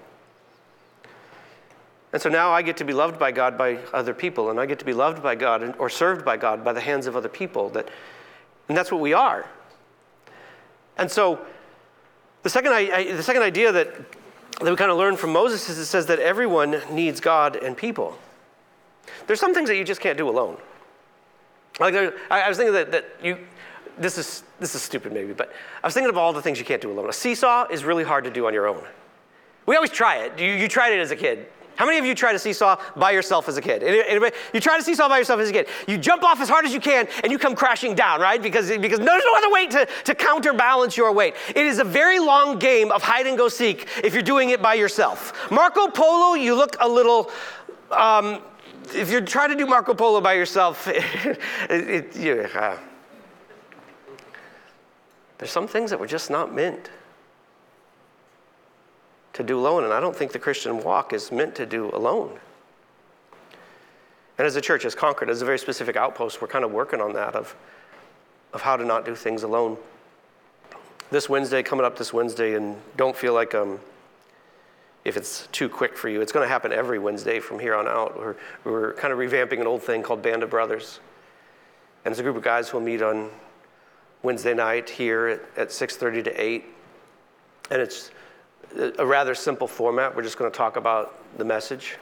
And 2.13 2.21
so 2.21 2.29
now 2.29 2.51
I 2.51 2.61
get 2.61 2.77
to 2.77 2.85
be 2.85 2.93
loved 2.93 3.17
by 3.17 3.31
God 3.31 3.57
by 3.57 3.79
other 3.91 4.13
people, 4.13 4.51
and 4.51 4.59
I 4.59 4.67
get 4.67 4.77
to 4.79 4.85
be 4.85 4.93
loved 4.93 5.23
by 5.23 5.33
God 5.33 5.75
or 5.79 5.89
served 5.89 6.23
by 6.23 6.37
God 6.37 6.63
by 6.63 6.73
the 6.73 6.81
hands 6.81 7.07
of 7.07 7.15
other 7.15 7.27
people. 7.27 7.69
That 7.69 7.89
and 8.67 8.77
that's 8.77 8.91
what 8.91 9.01
we 9.01 9.13
are. 9.13 9.45
And 10.97 11.09
so 11.09 11.39
the 12.43 12.49
second, 12.49 12.73
I, 12.73 13.11
the 13.13 13.23
second 13.23 13.43
idea 13.43 13.71
that, 13.71 13.93
that 14.59 14.69
we 14.69 14.75
kind 14.75 14.91
of 14.91 14.97
learn 14.97 15.17
from 15.17 15.31
Moses 15.31 15.69
is 15.69 15.77
it 15.77 15.85
says 15.85 16.05
that 16.07 16.19
everyone 16.19 16.81
needs 16.91 17.19
God 17.19 17.55
and 17.55 17.75
people. 17.75 18.17
There's 19.27 19.39
some 19.39 19.53
things 19.53 19.69
that 19.69 19.75
you 19.75 19.83
just 19.83 20.01
can't 20.01 20.17
do 20.17 20.29
alone. 20.29 20.57
Like 21.79 21.93
there, 21.93 22.13
I, 22.31 22.41
I 22.41 22.49
was 22.49 22.57
thinking 22.57 22.73
that, 22.73 22.91
that 22.91 23.05
you, 23.23 23.37
this 23.97 24.17
is, 24.17 24.43
this 24.59 24.75
is 24.75 24.81
stupid 24.81 25.13
maybe, 25.13 25.33
but 25.33 25.51
I 25.83 25.87
was 25.87 25.93
thinking 25.93 26.09
of 26.09 26.17
all 26.17 26.33
the 26.33 26.41
things 26.41 26.59
you 26.59 26.65
can't 26.65 26.81
do 26.81 26.91
alone. 26.91 27.09
A 27.09 27.13
seesaw 27.13 27.67
is 27.69 27.83
really 27.83 28.03
hard 28.03 28.23
to 28.23 28.31
do 28.31 28.47
on 28.47 28.53
your 28.53 28.67
own. 28.67 28.81
We 29.65 29.75
always 29.75 29.91
try 29.91 30.17
it. 30.17 30.39
You, 30.39 30.51
you 30.51 30.67
tried 30.67 30.93
it 30.93 30.99
as 30.99 31.11
a 31.11 31.15
kid. 31.15 31.47
How 31.77 31.85
many 31.85 31.99
of 31.99 32.05
you 32.05 32.15
tried 32.15 32.33
to 32.33 32.39
seesaw 32.39 32.81
by 32.95 33.11
yourself 33.11 33.47
as 33.47 33.55
a 33.55 33.61
kid? 33.61 33.83
Anybody? 33.83 34.35
You 34.51 34.59
try 34.59 34.77
to 34.77 34.83
seesaw 34.83 35.07
by 35.07 35.19
yourself 35.19 35.39
as 35.39 35.49
a 35.49 35.53
kid. 35.53 35.67
You 35.87 35.99
jump 35.99 36.23
off 36.23 36.41
as 36.41 36.49
hard 36.49 36.65
as 36.65 36.73
you 36.73 36.79
can 36.79 37.07
and 37.21 37.31
you 37.31 37.37
come 37.37 37.55
crashing 37.55 37.93
down, 37.93 38.19
right? 38.19 38.41
Because, 38.41 38.69
because 38.69 38.97
there's 38.97 39.23
no 39.23 39.35
other 39.37 39.51
way 39.51 39.67
to, 39.67 39.87
to 40.05 40.15
counterbalance 40.15 40.97
your 40.97 41.11
weight. 41.11 41.35
It 41.49 41.67
is 41.67 41.77
a 41.77 41.83
very 41.83 42.17
long 42.17 42.57
game 42.57 42.91
of 42.91 43.03
hide 43.03 43.27
and 43.27 43.37
go 43.37 43.47
seek 43.47 43.87
if 44.03 44.15
you're 44.15 44.23
doing 44.23 44.49
it 44.49 44.59
by 44.59 44.73
yourself. 44.73 45.51
Marco 45.51 45.87
Polo, 45.87 46.33
you 46.33 46.55
look 46.55 46.75
a 46.79 46.87
little. 46.89 47.31
Um, 47.91 48.41
if 48.95 49.11
you're 49.11 49.21
trying 49.21 49.49
to 49.49 49.55
do 49.55 49.67
Marco 49.67 49.93
Polo 49.93 50.19
by 50.19 50.33
yourself, 50.33 50.87
it, 50.89 51.37
it, 51.69 52.15
you, 52.15 52.47
uh, 52.55 52.77
there's 55.37 55.51
some 55.51 55.67
things 55.67 55.91
that 55.91 55.99
were 55.99 56.07
just 56.07 56.31
not 56.31 56.55
meant 56.55 56.89
to 59.37 59.43
do 59.43 59.59
alone. 59.59 59.83
And 59.83 59.93
I 59.93 59.99
don't 59.99 60.15
think 60.15 60.31
the 60.31 60.39
Christian 60.39 60.83
walk 60.83 61.13
is 61.13 61.31
meant 61.31 61.53
to 61.55 61.65
do 61.65 61.91
alone. 61.91 62.39
And 64.39 64.47
as 64.47 64.55
a 64.55 64.61
church, 64.61 64.83
as 64.83 64.95
Concord, 64.95 65.29
as 65.29 65.43
a 65.43 65.45
very 65.45 65.59
specific 65.59 65.95
outpost, 65.95 66.41
we're 66.41 66.47
kind 66.47 66.65
of 66.65 66.71
working 66.71 67.01
on 67.01 67.13
that 67.13 67.35
of, 67.35 67.55
of 68.51 68.61
how 68.61 68.75
to 68.75 68.83
not 68.83 69.05
do 69.05 69.13
things 69.13 69.43
alone. 69.43 69.77
This 71.11 71.29
Wednesday, 71.29 71.61
coming 71.61 71.85
up 71.85 71.97
this 71.99 72.11
Wednesday, 72.11 72.55
and 72.55 72.77
don't 72.97 73.15
feel 73.15 73.33
like 73.33 73.53
um, 73.53 73.79
if 75.05 75.17
it's 75.17 75.47
too 75.51 75.69
quick 75.69 75.95
for 75.95 76.09
you, 76.09 76.19
it's 76.21 76.31
going 76.31 76.43
to 76.43 76.49
happen 76.49 76.73
every 76.73 76.97
Wednesday 76.97 77.39
from 77.39 77.59
here 77.59 77.75
on 77.75 77.87
out. 77.87 78.17
We're, 78.17 78.35
we're 78.63 78.93
kind 78.93 79.13
of 79.13 79.19
revamping 79.19 79.61
an 79.61 79.67
old 79.67 79.83
thing 79.83 80.01
called 80.01 80.23
Band 80.23 80.41
of 80.41 80.49
Brothers. 80.49 80.99
And 82.05 82.11
it's 82.11 82.19
a 82.19 82.23
group 82.23 82.37
of 82.37 82.43
guys 82.43 82.69
who 82.69 82.77
will 82.77 82.85
meet 82.85 83.03
on 83.03 83.29
Wednesday 84.23 84.55
night 84.55 84.89
here 84.89 85.27
at, 85.27 85.41
at 85.57 85.69
6.30 85.69 86.23
to 86.23 86.41
8. 86.41 86.65
And 87.69 87.81
it's 87.81 88.09
a 88.75 89.05
rather 89.05 89.35
simple 89.35 89.67
format. 89.67 90.15
We're 90.15 90.23
just 90.23 90.37
going 90.37 90.51
to 90.51 90.57
talk 90.57 90.77
about 90.77 91.37
the 91.37 91.45
message, 91.45 91.97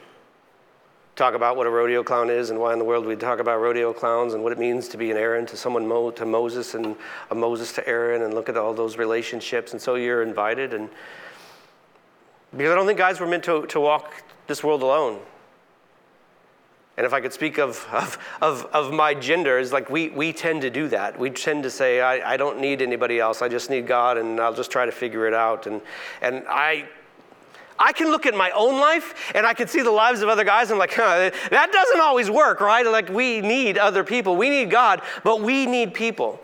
talk 1.15 1.34
about 1.34 1.56
what 1.56 1.67
a 1.67 1.69
rodeo 1.69 2.04
clown 2.04 2.30
is 2.30 2.49
and 2.49 2.60
why 2.60 2.73
in 2.73 2.80
the 2.80 2.86
world 2.86 3.06
we 3.06 3.15
talk 3.15 3.39
about 3.39 3.62
rodeo 3.62 3.93
clowns 3.93 4.34
and 4.34 4.43
what 4.43 4.51
it 4.51 4.60
means 4.60 4.88
to 4.89 4.97
be 4.97 5.12
an 5.12 5.17
Aaron 5.17 5.45
to 5.47 5.58
someone 5.58 5.88
Mo, 5.88 6.12
to 6.12 6.25
Moses 6.25 6.73
and 6.73 6.95
a 7.32 7.36
Moses 7.36 7.71
to 7.73 7.88
Aaron 7.88 8.23
and 8.23 8.34
look 8.34 8.49
at 8.49 8.58
all 8.58 8.73
those 8.73 8.97
relationships. 8.97 9.71
And 9.73 9.82
so 9.82 9.95
you're 9.95 10.23
invited. 10.23 10.73
And 10.73 10.89
because 12.51 12.71
I 12.71 12.75
don't 12.75 12.88
think 12.88 12.97
guys 12.97 13.19
were 13.19 13.28
meant 13.28 13.43
to, 13.45 13.65
to 13.67 13.80
walk 13.80 14.23
this 14.47 14.63
world 14.63 14.82
alone. 14.82 15.19
And 16.98 17.06
if 17.06 17.14
I 17.14 17.20
could 17.20 17.34
speak 17.34 17.58
of, 17.58 17.86
of, 17.94 18.18
of, 18.42 18.66
of, 18.74 18.94
my 18.94 19.14
gender, 19.14 19.60
is 19.60 19.74
like 19.74 19.90
we, 19.90 20.10
we 20.10 20.32
tend 20.32 20.62
to 20.62 20.70
do 20.70 20.88
that. 20.90 21.20
We 21.20 21.30
tend 21.30 21.64
to 21.64 21.70
say, 21.70 22.02
I, 22.02 22.34
I 22.34 22.38
don't 22.38 22.60
need 22.60 22.82
anybody 22.82 23.20
else. 23.20 23.42
I 23.42 23.50
just 23.50 23.70
need 23.70 23.88
God 23.88 24.18
and 24.18 24.40
I'll 24.40 24.54
just 24.54 24.72
try 24.72 24.86
to 24.86 24.92
figure 24.92 25.28
it 25.28 25.34
out. 25.34 25.68
And, 25.68 25.82
and 26.22 26.44
I, 26.48 26.86
I 27.78 27.92
can 27.92 28.10
look 28.10 28.26
at 28.26 28.34
my 28.34 28.52
own 28.52 28.80
life 28.80 29.32
and 29.36 29.46
I 29.46 29.54
can 29.54 29.68
see 29.68 29.82
the 29.82 29.92
lives 29.92 30.22
of 30.22 30.30
other 30.30 30.46
guys. 30.46 30.70
And 30.70 30.74
I'm 30.74 30.80
like, 30.80 30.94
huh, 30.94 31.32
that 31.50 31.72
doesn't 31.72 32.00
always 32.00 32.30
work, 32.32 32.62
right? 32.62 32.86
Like 32.86 33.10
we 33.10 33.42
need 33.42 33.78
other 33.78 34.04
people. 34.04 34.38
We 34.38 34.50
need 34.50 34.72
God, 34.72 35.02
but 35.24 35.42
we 35.42 35.66
need 35.66 35.94
people. 35.94 36.40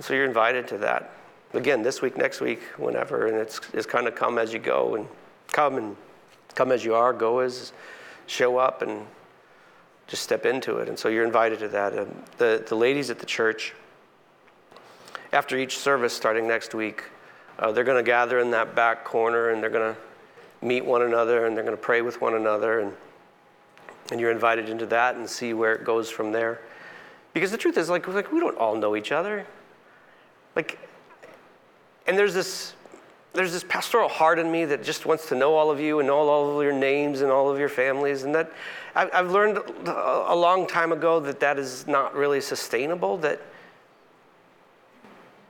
So 0.00 0.14
you're 0.14 0.24
invited 0.24 0.66
to 0.68 0.78
that. 0.78 1.10
Again, 1.52 1.82
this 1.82 2.02
week, 2.02 2.16
next 2.16 2.40
week, 2.40 2.62
whenever. 2.78 3.26
And 3.26 3.36
it's, 3.36 3.60
it's 3.72 3.86
kind 3.86 4.08
of 4.08 4.16
come 4.16 4.38
as 4.38 4.52
you 4.52 4.58
go 4.58 4.96
and 4.96 5.06
come 5.52 5.76
and 5.76 5.96
come 6.54 6.72
as 6.72 6.84
you 6.84 6.94
are, 6.94 7.12
go 7.12 7.40
as, 7.40 7.72
show 8.26 8.56
up 8.56 8.82
and 8.82 9.06
just 10.06 10.22
step 10.22 10.46
into 10.46 10.78
it. 10.78 10.88
And 10.88 10.98
so 10.98 11.08
you're 11.08 11.24
invited 11.24 11.58
to 11.60 11.68
that. 11.68 11.92
The, 12.38 12.64
the 12.66 12.74
ladies 12.74 13.10
at 13.10 13.18
the 13.18 13.26
church, 13.26 13.74
after 15.32 15.56
each 15.56 15.78
service 15.78 16.12
starting 16.12 16.46
next 16.46 16.74
week, 16.74 17.04
uh, 17.58 17.72
they're 17.72 17.84
going 17.84 18.02
to 18.02 18.08
gather 18.08 18.38
in 18.38 18.50
that 18.50 18.74
back 18.74 19.04
corner 19.04 19.50
and 19.50 19.62
they're 19.62 19.70
going 19.70 19.94
to 19.94 20.00
meet 20.64 20.84
one 20.84 21.02
another 21.02 21.46
and 21.46 21.56
they're 21.56 21.64
going 21.64 21.76
to 21.76 21.82
pray 21.82 22.02
with 22.02 22.20
one 22.20 22.34
another. 22.34 22.80
And, 22.80 22.92
and 24.10 24.20
you're 24.20 24.30
invited 24.30 24.68
into 24.68 24.86
that 24.86 25.16
and 25.16 25.28
see 25.28 25.54
where 25.54 25.74
it 25.74 25.84
goes 25.84 26.10
from 26.10 26.32
there. 26.32 26.60
Because 27.32 27.50
the 27.50 27.58
truth 27.58 27.76
is, 27.78 27.88
like, 27.88 28.06
like 28.06 28.30
we 28.30 28.40
don't 28.40 28.56
all 28.58 28.76
know 28.76 28.94
each 28.94 29.10
other. 29.10 29.46
Like, 30.54 30.78
and 32.06 32.16
there's 32.16 32.34
this 32.34 32.74
there's 33.34 33.52
this 33.52 33.64
pastoral 33.64 34.08
heart 34.08 34.38
in 34.38 34.50
me 34.50 34.64
that 34.64 34.82
just 34.84 35.06
wants 35.06 35.28
to 35.28 35.34
know 35.34 35.54
all 35.54 35.70
of 35.70 35.80
you 35.80 35.98
and 35.98 36.06
know 36.06 36.16
all 36.16 36.56
of 36.56 36.62
your 36.62 36.72
names 36.72 37.20
and 37.20 37.30
all 37.30 37.50
of 37.50 37.58
your 37.58 37.68
families. 37.68 38.22
And 38.22 38.34
that 38.34 38.50
I've 38.94 39.32
learned 39.32 39.58
a 39.86 40.34
long 40.34 40.68
time 40.68 40.92
ago 40.92 41.18
that 41.20 41.40
that 41.40 41.58
is 41.58 41.86
not 41.88 42.14
really 42.14 42.40
sustainable, 42.40 43.16
that, 43.18 43.40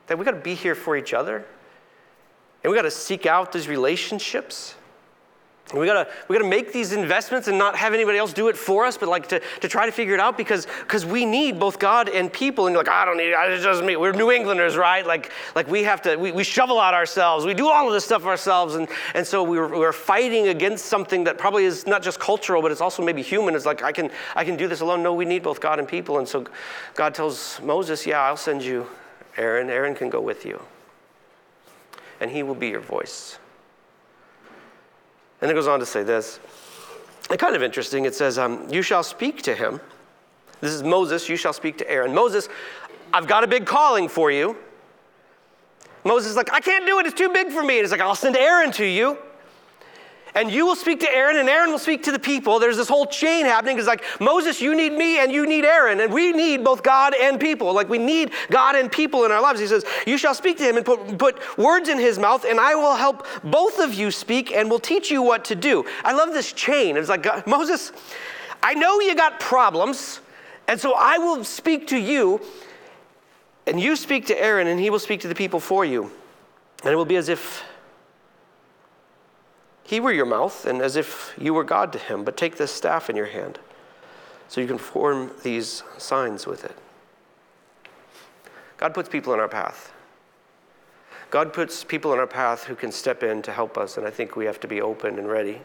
that 0.07 0.19
we 0.19 0.25
got 0.25 0.31
to 0.31 0.41
be 0.41 0.55
here 0.55 0.75
for 0.75 0.97
each 0.97 1.13
other. 1.13 1.45
And 2.63 2.71
we 2.71 2.77
got 2.77 2.83
to 2.83 2.91
seek 2.91 3.27
out 3.27 3.53
these 3.53 3.69
relationships. 3.69 4.77
We 5.73 5.87
gotta, 5.87 6.07
we 6.29 6.37
gotta 6.37 6.49
make 6.49 6.75
these 6.75 6.93
investments 6.93 7.49
and 7.49 7.57
not 7.57 7.75
have 7.75 7.95
anybody 7.95 8.19
else 8.19 8.35
do 8.35 8.49
it 8.49 8.57
for 8.57 8.85
us, 8.85 8.99
but 8.99 9.09
like 9.09 9.27
to, 9.29 9.41
to 9.61 9.69
try 9.69 9.87
to 9.87 9.93
figure 9.93 10.13
it 10.13 10.21
out 10.21 10.37
because 10.37 10.67
because 10.81 11.07
we 11.07 11.25
need 11.25 11.59
both 11.59 11.79
God 11.79 12.11
and 12.11 12.31
people. 12.31 12.67
And 12.67 12.75
you're 12.75 12.85
like, 12.85 12.93
I 12.93 13.07
don't 13.07 13.17
need 13.17 13.31
it, 13.31 13.51
it 13.51 13.63
doesn't 13.63 13.87
mean 13.87 13.99
we're 13.99 14.13
New 14.13 14.31
Englanders, 14.31 14.77
right? 14.77 15.07
Like, 15.07 15.33
like 15.55 15.67
we 15.67 15.83
have 15.85 16.03
to, 16.03 16.17
we, 16.17 16.33
we 16.33 16.45
shovel 16.45 16.79
out 16.79 16.93
ourselves, 16.93 17.47
we 17.47 17.55
do 17.55 17.69
all 17.69 17.87
of 17.87 17.95
this 17.95 18.05
stuff 18.05 18.27
ourselves. 18.27 18.75
And, 18.75 18.89
and 19.15 19.27
so 19.27 19.43
we're, 19.43 19.69
we're 19.69 19.93
fighting 19.93 20.49
against 20.49 20.85
something 20.85 21.25
that 21.25 21.39
probably 21.39 21.65
is 21.65 21.87
not 21.87 22.03
just 22.03 22.21
cultural, 22.21 22.61
but 22.61 22.71
it's 22.71 22.83
also 22.83 23.03
maybe 23.03 23.23
human. 23.23 23.55
It's 23.55 23.67
like, 23.67 23.83
I 23.83 23.91
can, 23.91 24.11
I 24.37 24.45
can 24.45 24.57
do 24.57 24.69
this 24.69 24.83
alone. 24.83 25.03
No, 25.03 25.15
we 25.15 25.25
need 25.25 25.43
both 25.43 25.63
God 25.63 25.79
and 25.79 25.89
people. 25.89 26.19
And 26.19 26.29
so 26.29 26.45
God 26.95 27.15
tells 27.15 27.59
Moses, 27.63 28.07
Yeah, 28.07 28.21
I'll 28.21 28.37
send 28.37 28.63
you 28.63 28.87
Aaron. 29.39 29.71
Aaron 29.71 29.95
can 29.95 30.11
go 30.11 30.21
with 30.21 30.45
you, 30.45 30.61
and 32.21 32.31
he 32.31 32.43
will 32.43 32.55
be 32.55 32.69
your 32.69 32.81
voice. 32.81 33.39
And 35.45 35.51
it 35.51 35.55
goes 35.55 35.67
on 35.67 35.79
to 35.79 35.85
say 35.85 36.03
this. 36.03 36.41
It's 37.31 37.39
kind 37.39 37.55
of 37.55 37.63
interesting. 37.63 38.07
It 38.07 38.15
says, 38.15 38.39
um, 38.39 38.67
You 38.71 38.81
shall 38.81 39.03
speak 39.03 39.43
to 39.43 39.55
him. 39.55 39.79
This 40.63 40.73
is 40.73 40.83
Moses, 40.83 41.29
you 41.29 41.37
shall 41.37 41.53
speak 41.53 41.77
to 41.79 41.91
Aaron. 41.91 42.15
Moses, 42.15 42.49
I've 43.13 43.27
got 43.27 43.45
a 43.45 43.47
big 43.47 43.67
calling 43.67 44.09
for 44.09 44.31
you. 44.31 44.57
Moses 46.03 46.31
is 46.31 46.37
like, 46.37 46.51
I 46.51 46.61
can't 46.61 46.87
do 46.87 46.99
it, 46.99 47.05
it's 47.05 47.15
too 47.15 47.29
big 47.29 47.49
for 47.49 47.63
me. 47.63 47.75
And 47.77 47.85
he's 47.85 47.91
like, 47.91 48.01
I'll 48.01 48.15
send 48.15 48.39
Aaron 48.39 48.73
to 48.73 48.87
you 48.87 49.19
and 50.35 50.51
you 50.51 50.67
will 50.67 50.75
speak 50.75 51.01
to 51.01 51.09
Aaron, 51.09 51.37
and 51.37 51.49
Aaron 51.49 51.71
will 51.71 51.79
speak 51.79 52.03
to 52.05 52.13
the 52.13 52.19
people. 52.19 52.59
There's 52.59 52.77
this 52.77 52.89
whole 52.89 53.07
chain 53.07 53.47
happening. 53.47 53.79
It's 53.79 53.87
like, 53.87 54.05
Moses, 54.21 54.61
you 54.61 54.75
need 54.75 54.93
me, 54.93 55.19
and 55.19 55.31
you 55.31 55.47
need 55.47 55.65
Aaron, 55.65 56.01
and 56.01 56.13
we 56.13 56.33
need 56.33 56.65
both 56.65 56.83
God 56.83 57.15
and 57.15 57.39
people. 57.39 57.73
Like, 57.73 57.89
we 57.89 57.99
need 57.99 58.33
God 58.51 58.75
and 58.75 58.91
people 58.91 59.25
in 59.25 59.31
our 59.31 59.41
lives. 59.41 59.61
He 59.61 59.69
says, 59.69 59.85
You 60.07 60.19
shall 60.19 60.35
speak 60.35 60.59
to 60.59 60.65
him 60.65 60.77
and 60.77 60.85
put, 60.85 61.19
put 61.19 61.57
words 61.57 61.89
in 61.89 61.99
his 61.99 62.19
mouth, 62.19 62.45
and 62.45 62.59
I 62.59 62.75
will 62.75 62.97
help 62.97 63.27
both 63.45 63.79
of 63.79 63.95
you 63.95 64.11
speak 64.11 64.51
and 64.51 64.69
will 64.69 64.81
teach 64.81 65.09
you 65.09 65.23
what 65.23 65.45
to 65.47 65.55
do. 65.55 65.85
I 66.03 66.13
love 66.13 66.33
this 66.33 66.53
chain. 66.53 66.97
It's 66.97 67.09
like, 67.09 67.23
God, 67.23 67.47
Moses, 67.47 67.93
I 68.61 68.75
know 68.75 68.99
you 68.99 69.15
got 69.15 69.39
problems, 69.39 70.21
and 70.67 70.81
so 70.81 70.95
I 70.97 71.19
will 71.19 71.45
speak 71.45 71.87
to 71.89 71.97
you, 71.97 72.41
and 73.69 73.81
you 73.81 73.95
speak 73.95 74.27
to 74.27 74.43
Aaron, 74.43 74.67
and 74.67 74.81
he 74.81 74.91
will 74.91 74.99
speak 74.99 75.21
to 75.21 75.29
the 75.29 75.35
people 75.35 75.61
for 75.61 75.85
you. 75.85 76.11
And 76.83 76.93
it 76.93 76.97
will 76.97 77.05
be 77.05 77.17
as 77.17 77.29
if 77.29 77.65
he 79.85 80.01
were 80.01 80.13
your 80.13 80.27
mouth, 80.27 80.65
and 80.65 80.81
as 80.81 80.97
if 80.97 81.35
you 81.39 81.55
were 81.55 81.63
God 81.63 81.93
to 81.93 81.99
him. 81.99 82.25
But 82.25 82.37
take 82.37 82.57
this 82.57 82.73
staff 82.73 83.11
in 83.11 83.17
your 83.17 83.27
hand 83.27 83.59
so 84.49 84.61
you 84.61 84.67
can 84.67 84.79
form 84.79 85.31
these 85.43 85.83
signs 85.99 86.47
with 86.47 86.65
it. 86.65 86.77
God 88.79 88.95
puts 88.95 89.09
people 89.09 89.35
in 89.35 89.41
our 89.41 89.49
path. 89.49 89.93
God 91.31 91.53
puts 91.53 91.85
people 91.85 92.13
in 92.13 92.19
our 92.19 92.27
path 92.27 92.65
who 92.65 92.75
can 92.75 92.93
step 92.93 93.23
in 93.23 93.43
to 93.43 93.53
help 93.53 93.77
us, 93.77 93.99
and 93.99 94.07
I 94.07 94.11
think 94.11 94.37
we 94.37 94.47
have 94.47 94.59
to 94.61 94.69
be 94.69 94.81
open 94.81 95.19
and 95.19 95.29
ready. 95.29 95.61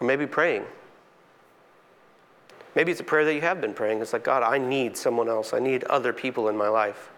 Or 0.00 0.06
maybe 0.06 0.26
praying. 0.26 0.64
Maybe 2.74 2.92
it's 2.92 3.00
a 3.00 3.04
prayer 3.04 3.24
that 3.24 3.34
you 3.34 3.40
have 3.40 3.62
been 3.62 3.72
praying. 3.72 4.02
It's 4.02 4.12
like, 4.12 4.24
God, 4.24 4.42
I 4.42 4.58
need 4.58 4.98
someone 4.98 5.30
else. 5.30 5.54
I 5.54 5.60
need 5.60 5.84
other 5.84 6.12
people 6.12 6.48
in 6.50 6.56
my 6.56 6.68
life. 6.68 7.10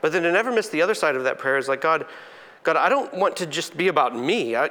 But 0.00 0.12
then 0.12 0.22
to 0.22 0.32
never 0.32 0.52
miss 0.52 0.68
the 0.68 0.82
other 0.82 0.94
side 0.94 1.16
of 1.16 1.24
that 1.24 1.38
prayer 1.38 1.58
is 1.58 1.68
like, 1.68 1.80
God, 1.80 2.06
God, 2.62 2.76
I 2.76 2.88
don't 2.88 3.12
want 3.14 3.36
to 3.36 3.46
just 3.46 3.76
be 3.76 3.88
about 3.88 4.16
me. 4.16 4.56
I, 4.56 4.70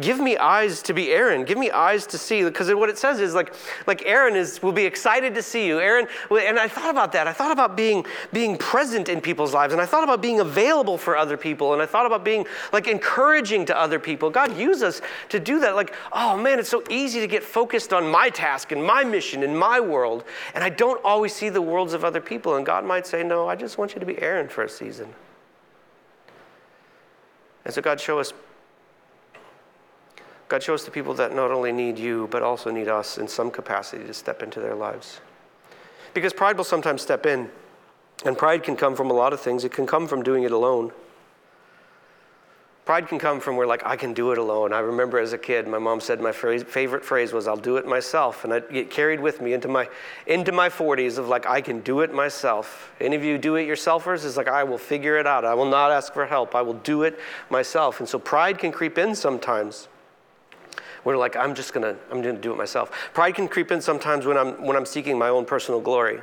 give 0.00 0.20
me 0.20 0.36
eyes 0.36 0.82
to 0.82 0.92
be 0.92 1.10
Aaron. 1.10 1.44
Give 1.44 1.56
me 1.56 1.70
eyes 1.70 2.06
to 2.08 2.18
see. 2.18 2.44
Because 2.44 2.72
what 2.74 2.88
it 2.88 2.98
says 2.98 3.20
is 3.20 3.34
like, 3.34 3.54
like 3.86 4.02
Aaron 4.04 4.36
is 4.36 4.62
will 4.62 4.72
be 4.72 4.84
excited 4.84 5.34
to 5.34 5.42
see 5.42 5.66
you. 5.66 5.80
Aaron, 5.80 6.06
and 6.30 6.58
I 6.58 6.68
thought 6.68 6.90
about 6.90 7.12
that. 7.12 7.26
I 7.26 7.32
thought 7.32 7.50
about 7.50 7.76
being 7.76 8.04
being 8.32 8.56
present 8.58 9.08
in 9.08 9.20
people's 9.20 9.54
lives, 9.54 9.72
and 9.72 9.80
I 9.80 9.86
thought 9.86 10.04
about 10.04 10.20
being 10.20 10.40
available 10.40 10.98
for 10.98 11.16
other 11.16 11.36
people, 11.36 11.72
and 11.72 11.80
I 11.80 11.86
thought 11.86 12.06
about 12.06 12.24
being 12.24 12.46
like 12.72 12.86
encouraging 12.86 13.66
to 13.66 13.78
other 13.78 13.98
people. 13.98 14.30
God 14.30 14.56
use 14.58 14.82
us 14.82 15.00
to 15.30 15.40
do 15.40 15.60
that. 15.60 15.74
Like, 15.74 15.94
oh 16.12 16.36
man, 16.36 16.58
it's 16.58 16.68
so 16.68 16.82
easy 16.90 17.20
to 17.20 17.26
get 17.26 17.42
focused 17.42 17.92
on 17.92 18.06
my 18.06 18.28
task 18.28 18.72
and 18.72 18.84
my 18.84 19.04
mission 19.04 19.42
in 19.42 19.56
my 19.56 19.80
world, 19.80 20.24
and 20.54 20.62
I 20.62 20.68
don't 20.68 21.02
always 21.04 21.34
see 21.34 21.48
the 21.48 21.62
worlds 21.62 21.94
of 21.94 22.04
other 22.04 22.20
people. 22.20 22.56
And 22.56 22.66
God 22.66 22.84
might 22.84 23.06
say, 23.06 23.22
no, 23.22 23.48
I 23.48 23.56
just 23.56 23.78
want 23.78 23.94
you 23.94 24.00
to 24.00 24.06
be 24.06 24.20
Aaron 24.20 24.48
for 24.48 24.62
a 24.62 24.68
season. 24.68 25.14
And 27.64 27.74
so 27.74 27.82
God 27.82 28.00
show 28.00 28.20
us 28.20 28.32
God 30.48 30.62
show 30.62 30.74
us 30.74 30.84
the 30.84 30.90
people 30.90 31.14
that 31.14 31.34
not 31.34 31.50
only 31.50 31.72
need 31.72 31.98
you, 31.98 32.28
but 32.30 32.42
also 32.42 32.70
need 32.70 32.88
us 32.88 33.18
in 33.18 33.26
some 33.26 33.50
capacity 33.50 34.04
to 34.04 34.14
step 34.14 34.42
into 34.42 34.60
their 34.60 34.74
lives. 34.74 35.20
Because 36.14 36.32
pride 36.32 36.56
will 36.56 36.64
sometimes 36.64 37.02
step 37.02 37.26
in, 37.26 37.50
and 38.24 38.38
pride 38.38 38.62
can 38.62 38.76
come 38.76 38.94
from 38.94 39.10
a 39.10 39.12
lot 39.12 39.32
of 39.32 39.40
things. 39.40 39.64
It 39.64 39.72
can 39.72 39.86
come 39.86 40.06
from 40.06 40.22
doing 40.22 40.44
it 40.44 40.52
alone. 40.52 40.92
Pride 42.86 43.08
can 43.08 43.18
come 43.18 43.40
from 43.40 43.56
where, 43.56 43.66
like, 43.66 43.84
I 43.84 43.96
can 43.96 44.12
do 44.14 44.30
it 44.30 44.38
alone. 44.38 44.72
I 44.72 44.78
remember 44.78 45.18
as 45.18 45.32
a 45.32 45.38
kid, 45.38 45.66
my 45.66 45.78
mom 45.78 46.00
said 46.00 46.20
my 46.20 46.30
phrase, 46.30 46.62
favorite 46.62 47.04
phrase 47.04 47.32
was, 47.32 47.48
I'll 47.48 47.56
do 47.56 47.78
it 47.78 47.86
myself. 47.86 48.44
And 48.44 48.52
it 48.52 48.72
get 48.72 48.90
carried 48.90 49.18
with 49.18 49.40
me 49.40 49.54
into 49.54 49.66
my, 49.66 49.88
into 50.28 50.52
my 50.52 50.68
40s 50.68 51.18
of, 51.18 51.26
like, 51.26 51.46
I 51.46 51.60
can 51.60 51.80
do 51.80 52.02
it 52.02 52.14
myself. 52.14 52.92
Any 53.00 53.16
of 53.16 53.24
you 53.24 53.38
do 53.38 53.56
it 53.56 53.66
yourselfers 53.66 54.24
is 54.24 54.36
like, 54.36 54.46
I 54.46 54.62
will 54.62 54.78
figure 54.78 55.18
it 55.18 55.26
out. 55.26 55.44
I 55.44 55.54
will 55.54 55.68
not 55.68 55.90
ask 55.90 56.14
for 56.14 56.26
help. 56.26 56.54
I 56.54 56.62
will 56.62 56.74
do 56.74 57.02
it 57.02 57.18
myself. 57.50 57.98
And 57.98 58.08
so 58.08 58.20
pride 58.20 58.58
can 58.58 58.70
creep 58.70 58.98
in 58.98 59.16
sometimes. 59.16 59.88
We're 61.06 61.16
like, 61.16 61.36
I'm 61.36 61.54
just 61.54 61.72
gonna, 61.72 61.94
I'm 62.10 62.20
gonna 62.20 62.32
do 62.32 62.52
it 62.52 62.56
myself. 62.56 62.90
Pride 63.14 63.36
can 63.36 63.46
creep 63.46 63.70
in 63.70 63.80
sometimes 63.80 64.26
when 64.26 64.36
I'm, 64.36 64.60
when 64.60 64.76
I'm 64.76 64.84
seeking 64.84 65.16
my 65.16 65.28
own 65.28 65.44
personal 65.44 65.80
glory. 65.80 66.20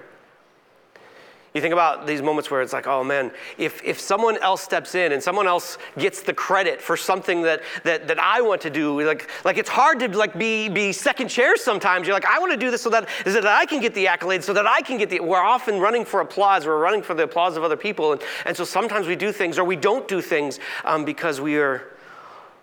You 1.53 1.61
think 1.61 1.71
about 1.71 2.05
these 2.05 2.21
moments 2.21 2.51
where 2.51 2.61
it's 2.61 2.73
like, 2.73 2.85
oh 2.85 3.01
man, 3.01 3.31
if, 3.57 3.81
if 3.85 3.97
someone 3.97 4.37
else 4.39 4.61
steps 4.61 4.93
in 4.93 5.13
and 5.13 5.23
someone 5.23 5.47
else 5.47 5.77
gets 5.97 6.21
the 6.21 6.33
credit 6.33 6.81
for 6.81 6.97
something 6.97 7.43
that, 7.43 7.61
that, 7.85 8.09
that 8.09 8.19
I 8.19 8.41
want 8.41 8.59
to 8.63 8.69
do, 8.69 8.99
like, 9.03 9.29
like 9.45 9.57
it's 9.57 9.69
hard 9.69 9.99
to 9.99 10.09
like 10.09 10.37
be, 10.37 10.67
be 10.67 10.91
second 10.91 11.29
chair 11.29 11.55
sometimes. 11.55 12.05
You're 12.05 12.15
like, 12.15 12.25
I 12.25 12.39
want 12.39 12.51
to 12.51 12.57
do 12.57 12.69
this 12.69 12.81
so 12.81 12.89
that, 12.89 13.07
so 13.23 13.31
that 13.31 13.45
I 13.45 13.65
can 13.65 13.79
get 13.79 13.93
the 13.93 14.07
accolades, 14.07 14.43
so 14.43 14.51
that 14.51 14.67
I 14.67 14.81
can 14.81 14.97
get 14.97 15.09
the, 15.09 15.21
we're 15.21 15.39
often 15.39 15.79
running 15.79 16.03
for 16.03 16.19
applause. 16.19 16.65
We're 16.65 16.77
running 16.77 17.03
for 17.03 17.13
the 17.13 17.23
applause 17.23 17.55
of 17.55 17.63
other 17.63 17.77
people. 17.77 18.11
And, 18.11 18.21
and 18.45 18.57
so 18.57 18.65
sometimes 18.65 19.07
we 19.07 19.15
do 19.15 19.31
things 19.31 19.57
or 19.57 19.63
we 19.63 19.77
don't 19.77 20.09
do 20.09 20.19
things 20.19 20.59
um, 20.83 21.05
because 21.05 21.39
we 21.39 21.55
are 21.55 21.92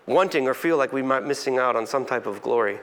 wanting 0.05 0.47
or 0.47 0.53
feel 0.53 0.77
like 0.77 0.91
we 0.91 1.01
might 1.01 1.23
missing 1.23 1.57
out 1.57 1.75
on 1.75 1.85
some 1.87 2.05
type 2.05 2.25
of 2.25 2.41
glory. 2.41 2.79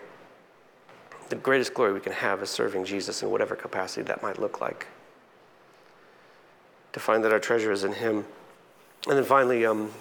The 1.28 1.37
greatest 1.37 1.74
glory 1.74 1.92
we 1.92 2.00
can 2.00 2.12
have 2.12 2.42
is 2.42 2.50
serving 2.50 2.85
Jesus 2.85 3.22
in 3.22 3.31
whatever 3.31 3.54
capacity 3.54 4.02
that 4.02 4.22
might 4.22 4.38
look 4.38 4.61
like 4.61 4.87
to 6.92 7.00
find 7.00 7.22
that 7.24 7.33
our 7.33 7.38
treasure 7.38 7.72
is 7.72 7.85
in 7.85 7.92
Him. 7.92 8.24
And 9.07 9.16
then 9.16 9.24
finally, 9.24 9.66
um, 9.66 9.92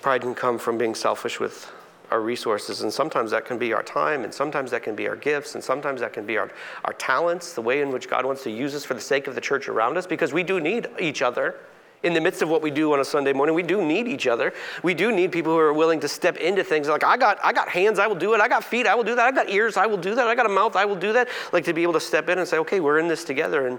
pride 0.00 0.22
can 0.22 0.34
come 0.34 0.58
from 0.58 0.78
being 0.78 0.94
selfish 0.94 1.38
with 1.38 1.70
our 2.10 2.20
resources. 2.20 2.82
And 2.82 2.92
sometimes 2.92 3.30
that 3.30 3.44
can 3.44 3.58
be 3.58 3.72
our 3.72 3.82
time, 3.82 4.24
and 4.24 4.34
sometimes 4.34 4.70
that 4.72 4.82
can 4.82 4.96
be 4.96 5.06
our 5.08 5.16
gifts, 5.16 5.54
and 5.54 5.62
sometimes 5.62 6.00
that 6.00 6.12
can 6.12 6.26
be 6.26 6.36
our, 6.36 6.50
our 6.84 6.92
talents, 6.94 7.52
the 7.52 7.62
way 7.62 7.82
in 7.82 7.92
which 7.92 8.08
God 8.08 8.24
wants 8.24 8.42
to 8.44 8.50
use 8.50 8.74
us 8.74 8.84
for 8.84 8.94
the 8.94 9.00
sake 9.00 9.26
of 9.26 9.34
the 9.34 9.40
church 9.40 9.68
around 9.68 9.96
us, 9.96 10.06
because 10.06 10.32
we 10.32 10.42
do 10.42 10.60
need 10.60 10.88
each 10.98 11.22
other. 11.22 11.56
In 12.02 12.14
the 12.14 12.20
midst 12.20 12.40
of 12.40 12.48
what 12.48 12.62
we 12.62 12.70
do 12.70 12.92
on 12.94 13.00
a 13.00 13.04
Sunday 13.04 13.34
morning, 13.34 13.54
we 13.54 13.62
do 13.62 13.84
need 13.84 14.08
each 14.08 14.26
other. 14.26 14.54
We 14.82 14.94
do 14.94 15.12
need 15.12 15.32
people 15.32 15.52
who 15.52 15.58
are 15.58 15.72
willing 15.72 16.00
to 16.00 16.08
step 16.08 16.38
into 16.38 16.64
things 16.64 16.88
like 16.88 17.04
I 17.04 17.18
got, 17.18 17.38
I 17.44 17.52
got 17.52 17.68
hands, 17.68 17.98
I 17.98 18.06
will 18.06 18.14
do 18.14 18.32
it. 18.32 18.40
I 18.40 18.48
got 18.48 18.64
feet, 18.64 18.86
I 18.86 18.94
will 18.94 19.04
do 19.04 19.14
that. 19.16 19.26
I 19.26 19.32
got 19.32 19.50
ears, 19.50 19.76
I 19.76 19.84
will 19.84 19.98
do 19.98 20.14
that. 20.14 20.26
I 20.26 20.34
got 20.34 20.46
a 20.46 20.50
mouth, 20.50 20.76
I 20.76 20.86
will 20.86 20.96
do 20.96 21.12
that. 21.12 21.28
Like 21.52 21.64
to 21.64 21.74
be 21.74 21.82
able 21.82 21.92
to 21.92 22.00
step 22.00 22.30
in 22.30 22.38
and 22.38 22.48
say, 22.48 22.56
okay, 22.58 22.80
we're 22.80 22.98
in 22.98 23.06
this 23.06 23.22
together, 23.22 23.66
and 23.66 23.78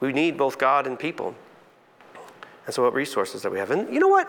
we 0.00 0.12
need 0.12 0.36
both 0.36 0.58
God 0.58 0.86
and 0.86 0.98
people. 0.98 1.34
And 2.66 2.74
so, 2.74 2.82
what 2.82 2.92
resources 2.92 3.40
that 3.42 3.50
we 3.50 3.58
have? 3.58 3.70
And 3.70 3.92
you 3.92 3.98
know 3.98 4.08
what? 4.08 4.28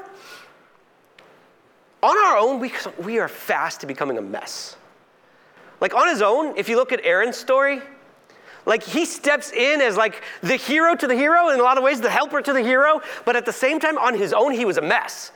On 2.02 2.18
our 2.18 2.38
own, 2.38 2.62
we, 2.62 2.72
we 3.00 3.20
are 3.20 3.28
fast 3.28 3.82
to 3.82 3.86
becoming 3.86 4.18
a 4.18 4.22
mess. 4.22 4.78
Like 5.82 5.94
on 5.94 6.08
his 6.08 6.22
own, 6.22 6.58
if 6.58 6.70
you 6.70 6.78
look 6.78 6.94
at 6.94 7.02
Aaron's 7.04 7.36
story, 7.36 7.82
like 8.70 8.84
he 8.84 9.04
steps 9.04 9.52
in 9.52 9.82
as 9.82 9.98
like 9.98 10.24
the 10.42 10.56
hero 10.56 10.96
to 10.96 11.08
the 11.08 11.16
hero 11.16 11.50
in 11.50 11.60
a 11.60 11.64
lot 11.64 11.78
of 11.80 11.84
ways, 11.84 12.00
the 12.00 12.10
helper 12.10 12.40
to 12.40 12.54
the 12.54 12.62
hero, 12.62 13.02
but 13.26 13.36
at 13.36 13.44
the 13.44 13.52
same 13.52 13.80
time, 13.80 13.98
on 13.98 14.14
his 14.14 14.32
own, 14.32 14.54
he 14.54 14.64
was 14.64 14.78
a 14.78 14.82
mess. 14.82 15.32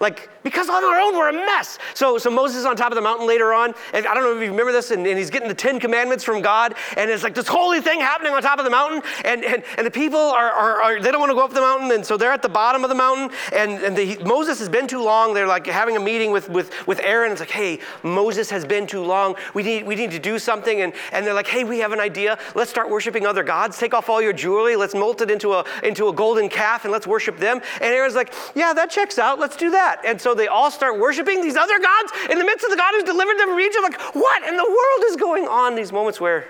Like, 0.00 0.30
because 0.42 0.68
on 0.68 0.84
our 0.84 1.00
own, 1.00 1.16
we're 1.16 1.30
a 1.30 1.32
mess. 1.32 1.78
So, 1.94 2.18
so 2.18 2.30
Moses 2.30 2.58
is 2.58 2.64
on 2.66 2.76
top 2.76 2.92
of 2.92 2.96
the 2.96 3.02
mountain 3.02 3.26
later 3.26 3.52
on, 3.52 3.74
and 3.92 4.06
I 4.06 4.14
don't 4.14 4.22
know 4.22 4.36
if 4.36 4.42
you 4.42 4.50
remember 4.50 4.72
this, 4.72 4.90
and, 4.90 5.06
and, 5.06 5.18
he's 5.18 5.30
getting 5.30 5.48
the 5.48 5.54
Ten 5.54 5.80
Commandments 5.80 6.24
from 6.24 6.42
God, 6.42 6.74
and 6.96 7.10
it's 7.10 7.22
like 7.22 7.34
this 7.34 7.48
holy 7.48 7.80
thing 7.80 8.00
happening 8.00 8.32
on 8.32 8.42
top 8.42 8.58
of 8.58 8.64
the 8.64 8.70
mountain, 8.70 9.02
and, 9.24 9.44
and, 9.44 9.62
and 9.76 9.86
the 9.86 9.90
people 9.90 10.18
are, 10.18 10.50
are, 10.50 10.82
are 10.82 11.00
they 11.00 11.10
don't 11.10 11.20
want 11.20 11.30
to 11.30 11.34
go 11.34 11.44
up 11.44 11.52
the 11.52 11.60
mountain, 11.60 11.90
and 11.92 12.04
so 12.04 12.16
they're 12.16 12.32
at 12.32 12.42
the 12.42 12.48
bottom 12.48 12.84
of 12.84 12.90
the 12.90 12.94
mountain, 12.94 13.30
and, 13.52 13.72
and 13.82 13.96
the, 13.96 14.16
Moses 14.24 14.58
has 14.58 14.68
been 14.68 14.86
too 14.86 15.02
long. 15.02 15.34
They're 15.34 15.46
like 15.46 15.66
having 15.66 15.96
a 15.96 16.00
meeting 16.00 16.30
with, 16.30 16.48
with, 16.48 16.72
with 16.86 17.00
Aaron. 17.00 17.32
It's 17.32 17.40
like, 17.40 17.50
hey, 17.50 17.80
Moses 18.02 18.50
has 18.50 18.64
been 18.64 18.86
too 18.86 19.02
long. 19.02 19.36
We 19.54 19.62
need, 19.62 19.86
we 19.86 19.94
need 19.94 20.10
to 20.10 20.18
do 20.18 20.38
something. 20.38 20.82
And, 20.82 20.92
and 21.12 21.26
they're 21.26 21.34
like, 21.34 21.46
hey, 21.46 21.64
we 21.64 21.78
have 21.78 21.92
an 21.92 22.00
idea. 22.00 22.38
Let's 22.54 22.70
start 22.70 22.90
worshiping 22.90 23.26
other 23.26 23.42
gods. 23.42 23.78
Take 23.78 23.94
off 23.94 24.08
all 24.08 24.20
your 24.20 24.32
jewelry. 24.32 24.76
Let's 24.76 24.94
mold 24.94 25.22
it 25.22 25.30
into 25.30 25.52
a, 25.54 25.64
into 25.82 26.08
a 26.08 26.12
golden 26.12 26.48
calf, 26.48 26.84
and 26.84 26.92
let's 26.92 27.06
worship 27.06 27.38
them. 27.38 27.60
And 27.80 27.94
Aaron's 27.94 28.14
like, 28.14 28.34
yeah, 28.54 28.72
that 28.74 28.90
checks 28.90 29.18
out. 29.18 29.38
Let's 29.38 29.56
do 29.56 29.70
that. 29.70 29.85
And 30.04 30.20
so 30.20 30.34
they 30.34 30.48
all 30.48 30.66
all 30.66 30.70
start 30.72 30.98
worshiping 30.98 31.40
these 31.42 31.54
other 31.54 31.78
gods 31.78 32.12
in 32.28 32.38
the 32.38 32.44
midst 32.44 32.64
of 32.64 32.70
the 32.70 32.76
God 32.76 32.90
who's 32.92 33.04
delivered 33.04 33.38
them 33.38 33.48
from 33.50 33.60
Egypt? 33.60 33.82
Like, 33.82 34.00
what 34.16 34.42
in 34.42 34.56
the 34.56 34.64
world 34.64 35.04
is 35.04 35.14
going 35.14 35.46
on? 35.46 35.76
These 35.76 35.92
moments 35.92 36.20
where, 36.20 36.48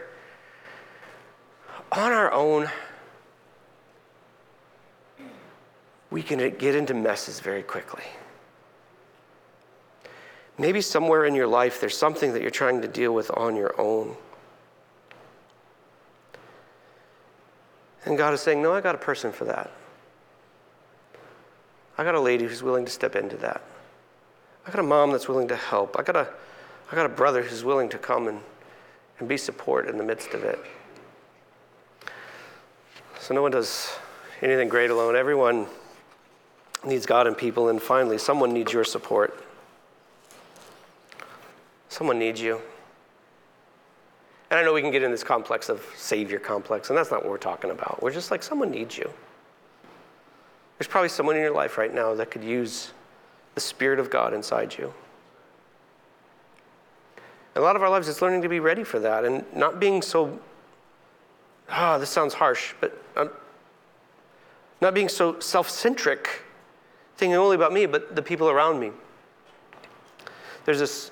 on 1.93 2.13
our 2.13 2.33
own, 2.33 2.71
we 6.11 6.23
can 6.23 6.39
get 6.57 6.75
into 6.75 6.95
messes 6.95 7.41
very 7.41 7.63
quickly. 7.63 8.05
Maybe 10.57 10.81
somewhere 10.81 11.27
in 11.27 11.35
your 11.35 11.47
life 11.47 11.79
there's 11.79 11.97
something 11.97 12.33
that 12.33 12.41
you're 12.41 12.51
trying 12.51 12.81
to 12.81 12.89
deal 12.89 13.13
with 13.13 13.31
on 13.37 13.55
your 13.55 13.79
own. 13.79 14.17
And 18.07 18.17
God 18.17 18.33
is 18.33 18.41
saying, 18.41 18.63
No, 18.63 18.73
I 18.73 18.81
got 18.81 18.95
a 18.95 18.99
person 18.99 19.31
for 19.31 19.45
that. 19.45 19.71
I 21.99 22.05
got 22.05 22.15
a 22.15 22.21
lady 22.21 22.45
who's 22.45 22.63
willing 22.63 22.85
to 22.85 22.91
step 22.91 23.17
into 23.17 23.37
that. 23.39 23.63
I 24.67 24.71
got 24.71 24.81
a 24.81 24.83
mom 24.83 25.13
that's 25.13 25.29
willing 25.29 25.49
to 25.49 25.57
help. 25.57 25.97
I 25.99 26.03
got 26.03 26.17
a, 26.17 26.29
I 26.91 26.95
got 26.95 27.07
a 27.07 27.11
brother 27.11 27.43
who's 27.43 27.65
willing 27.65 27.89
to 27.91 27.99
come 27.99 28.29
and, 28.29 28.41
and 29.19 29.29
be 29.29 29.37
support 29.37 29.89
in 29.89 29.97
the 29.97 30.05
midst 30.05 30.35
of 30.35 30.45
it. 30.45 30.59
So 33.21 33.35
no 33.35 33.43
one 33.43 33.53
does 33.53 33.91
anything 34.43 34.69
great 34.69 34.91
alone. 34.91 35.17
Everyone 35.17 35.67
needs 36.85 37.07
God 37.07 37.27
and 37.27 37.37
people, 37.37 37.69
and 37.69 37.81
finally, 37.81 38.19
someone 38.19 38.53
needs 38.53 38.73
your 38.73 38.85
support. 38.85 39.43
Someone 41.89 42.19
needs 42.19 42.41
you. 42.41 42.61
And 44.51 44.61
I 44.61 44.63
know 44.63 44.73
we 44.73 44.83
can 44.83 44.93
get 44.93 45.03
in 45.03 45.11
this 45.11 45.25
complex 45.25 45.69
of 45.69 45.85
savior 45.97 46.39
complex, 46.39 46.91
and 46.91 46.99
that's 46.99 47.11
not 47.11 47.23
what 47.23 47.31
we're 47.31 47.39
talking 47.39 47.71
about. 47.71 48.03
We're 48.03 48.13
just 48.13 48.31
like, 48.31 48.43
someone 48.43 48.71
needs 48.71 48.97
you. 48.97 49.11
There's 50.79 50.89
probably 50.89 51.09
someone 51.09 51.37
in 51.37 51.43
your 51.43 51.55
life 51.55 51.79
right 51.79 51.93
now 51.93 52.15
that 52.15 52.31
could 52.31 52.45
use 52.45 52.93
the 53.55 53.61
Spirit 53.61 53.99
of 53.99 54.11
God 54.11 54.35
inside 54.35 54.77
you. 54.77 54.93
a 57.55 57.61
lot 57.61 57.75
of 57.75 57.83
our 57.83 57.89
lives 57.89 58.07
is 58.07 58.21
learning 58.21 58.43
to 58.43 58.49
be 58.51 58.61
ready 58.61 58.85
for 58.85 58.99
that 58.99 59.25
and 59.25 59.45
not 59.55 59.81
being 59.81 60.03
so, 60.03 60.39
ah, 61.71 61.95
oh, 61.95 61.99
this 61.99 62.11
sounds 62.11 62.35
harsh, 62.35 62.75
but 62.81 63.03
um, 63.17 63.31
not 64.83 64.93
being 64.93 65.09
so 65.09 65.41
self 65.41 65.71
centric, 65.71 66.43
thinking 67.17 67.35
only 67.35 67.57
about 67.57 67.73
me, 67.73 67.87
but 67.87 68.15
the 68.15 68.21
people 68.21 68.51
around 68.51 68.79
me. 68.79 68.93
There's 70.67 70.79
this 70.79 71.11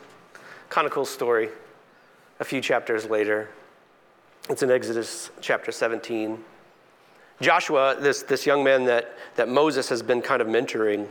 kind 0.68 0.87
of 0.87 0.92
cool 0.92 1.07
story 1.07 1.48
a 2.40 2.44
few 2.44 2.61
chapters 2.61 3.07
later. 3.07 3.48
It's 4.50 4.62
in 4.62 4.70
Exodus 4.70 5.31
chapter 5.40 5.72
17. 5.72 6.44
Joshua, 7.40 7.96
this, 7.98 8.22
this 8.22 8.46
young 8.46 8.62
man 8.62 8.84
that, 8.84 9.16
that 9.36 9.48
Moses 9.48 9.88
has 9.88 10.02
been 10.02 10.22
kind 10.22 10.40
of 10.40 10.48
mentoring, 10.48 11.08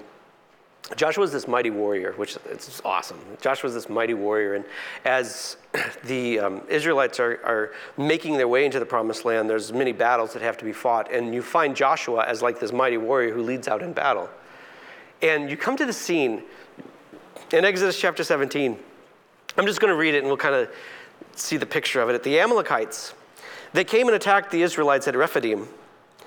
Joshua 0.95 1.23
is 1.23 1.31
this 1.31 1.47
mighty 1.47 1.69
warrior, 1.69 2.11
which 2.13 2.37
is 2.49 2.81
awesome. 2.83 3.17
Joshua 3.41 3.69
is 3.69 3.73
this 3.73 3.89
mighty 3.89 4.13
warrior. 4.13 4.55
And 4.55 4.65
as 5.05 5.57
the 6.03 6.39
um, 6.39 6.61
Israelites 6.67 7.19
are, 7.19 7.39
are 7.43 7.71
making 7.97 8.37
their 8.37 8.47
way 8.47 8.65
into 8.65 8.79
the 8.79 8.85
promised 8.85 9.23
land, 9.23 9.49
there's 9.49 9.71
many 9.71 9.93
battles 9.93 10.33
that 10.33 10.41
have 10.41 10.57
to 10.57 10.65
be 10.65 10.73
fought. 10.73 11.11
And 11.11 11.33
you 11.33 11.41
find 11.41 11.75
Joshua 11.75 12.25
as 12.25 12.41
like 12.41 12.59
this 12.59 12.73
mighty 12.73 12.97
warrior 12.97 13.33
who 13.33 13.41
leads 13.41 13.67
out 13.67 13.81
in 13.81 13.93
battle. 13.93 14.29
And 15.21 15.49
you 15.49 15.55
come 15.55 15.77
to 15.77 15.85
the 15.85 15.93
scene 15.93 16.43
in 17.53 17.63
Exodus 17.63 17.99
chapter 17.99 18.23
17. 18.23 18.77
I'm 19.57 19.65
just 19.65 19.79
going 19.79 19.91
to 19.91 19.97
read 19.97 20.15
it 20.15 20.19
and 20.19 20.27
we'll 20.27 20.37
kind 20.37 20.55
of 20.55 20.69
see 21.35 21.55
the 21.55 21.65
picture 21.65 22.01
of 22.01 22.09
it. 22.09 22.23
The 22.23 22.39
Amalekites, 22.39 23.13
they 23.71 23.85
came 23.85 24.07
and 24.07 24.15
attacked 24.15 24.51
the 24.51 24.61
Israelites 24.61 25.07
at 25.07 25.15
Rephidim. 25.15 25.67